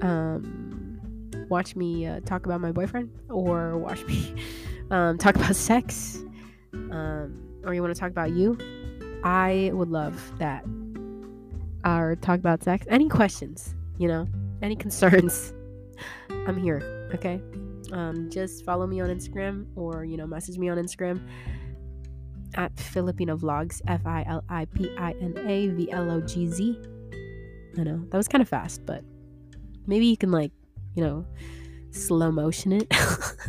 Um, 0.00 1.30
watch 1.48 1.76
me 1.76 2.06
uh, 2.06 2.20
talk 2.20 2.46
about 2.46 2.60
my 2.60 2.72
boyfriend 2.72 3.10
or 3.30 3.78
watch 3.78 4.04
me 4.06 4.34
um, 4.90 5.18
talk 5.18 5.36
about 5.36 5.54
sex 5.56 6.24
um, 6.90 7.60
or 7.64 7.74
you 7.74 7.82
want 7.82 7.94
to 7.94 7.98
talk 7.98 8.10
about 8.10 8.32
you, 8.32 8.58
I 9.22 9.70
would 9.72 9.88
love 9.88 10.32
that. 10.38 10.64
Or 11.84 12.16
talk 12.16 12.38
about 12.38 12.62
sex. 12.62 12.86
Any 12.88 13.08
questions, 13.08 13.74
you 13.98 14.08
know, 14.08 14.26
any 14.62 14.76
concerns, 14.76 15.52
I'm 16.30 16.56
here, 16.56 17.10
okay? 17.14 17.40
Um, 17.92 18.30
just 18.30 18.64
follow 18.64 18.86
me 18.86 19.00
on 19.00 19.08
Instagram 19.08 19.66
or, 19.76 20.04
you 20.04 20.16
know, 20.16 20.26
message 20.26 20.58
me 20.58 20.68
on 20.68 20.78
Instagram 20.78 21.26
at 22.54 22.74
Filipina 22.76 23.38
Vlogz, 23.38 23.80
F 23.86 24.06
I 24.06 24.24
L 24.28 24.44
I 24.48 24.64
P 24.66 24.90
I 24.98 25.12
N 25.20 25.34
A 25.46 25.68
V 25.68 25.90
L 25.90 26.10
O 26.10 26.20
G 26.20 26.46
Z. 26.46 26.80
I 27.78 27.82
know 27.82 28.04
that 28.10 28.16
was 28.16 28.28
kind 28.28 28.42
of 28.42 28.48
fast, 28.48 28.86
but 28.86 29.02
maybe 29.86 30.06
you 30.06 30.16
can 30.16 30.30
like 30.30 30.52
you 30.94 31.02
know, 31.02 31.26
slow 31.90 32.30
motion 32.30 32.72
it. 32.72 32.92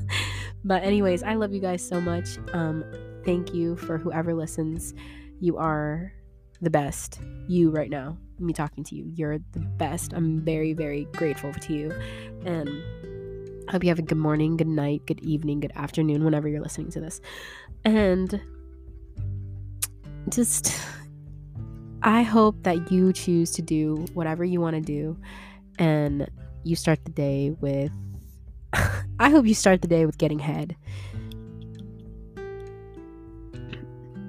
but 0.65 0.83
anyways, 0.83 1.23
I 1.23 1.35
love 1.35 1.53
you 1.53 1.61
guys 1.61 1.87
so 1.87 2.01
much. 2.01 2.37
Um, 2.53 2.83
thank 3.23 3.53
you 3.53 3.75
for 3.75 3.97
whoever 3.97 4.33
listens. 4.33 4.93
You 5.39 5.57
are 5.57 6.11
the 6.61 6.69
best. 6.69 7.19
You 7.47 7.69
right 7.69 7.89
now, 7.89 8.17
me 8.39 8.53
talking 8.53 8.83
to 8.85 8.95
you, 8.95 9.11
you're 9.13 9.37
the 9.51 9.59
best. 9.59 10.13
I'm 10.13 10.39
very, 10.39 10.73
very 10.73 11.05
grateful 11.13 11.53
to 11.53 11.73
you. 11.73 11.91
And 12.45 12.69
I 13.67 13.71
hope 13.71 13.83
you 13.83 13.89
have 13.89 13.99
a 13.99 14.03
good 14.03 14.17
morning, 14.17 14.57
good 14.57 14.67
night, 14.67 15.05
good 15.05 15.19
evening, 15.21 15.59
good 15.59 15.71
afternoon, 15.75 16.23
whenever 16.23 16.47
you're 16.47 16.61
listening 16.61 16.91
to 16.91 16.99
this. 16.99 17.19
And 17.83 18.41
just, 20.29 20.77
I 22.03 22.21
hope 22.21 22.63
that 22.63 22.91
you 22.91 23.13
choose 23.13 23.51
to 23.51 23.61
do 23.61 24.05
whatever 24.13 24.43
you 24.43 24.61
want 24.61 24.75
to 24.75 24.81
do 24.81 25.17
and 25.79 26.29
you 26.63 26.75
start 26.75 27.03
the 27.05 27.11
day 27.11 27.55
with 27.59 27.91
I 29.19 29.29
hope 29.29 29.45
you 29.45 29.53
start 29.53 29.81
the 29.81 29.87
day 29.87 30.05
with 30.05 30.17
getting 30.17 30.39
head. 30.39 30.75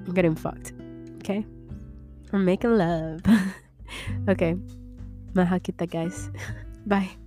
I'm 0.07 0.13
getting 0.13 0.35
fucked. 0.35 0.73
Okay? 1.17 1.45
Or 2.31 2.39
making 2.39 2.77
love. 2.77 3.21
okay. 4.29 4.55
Mahal 5.33 5.59
kita 5.59 5.89
guys. 5.89 6.31
Bye. 6.87 7.26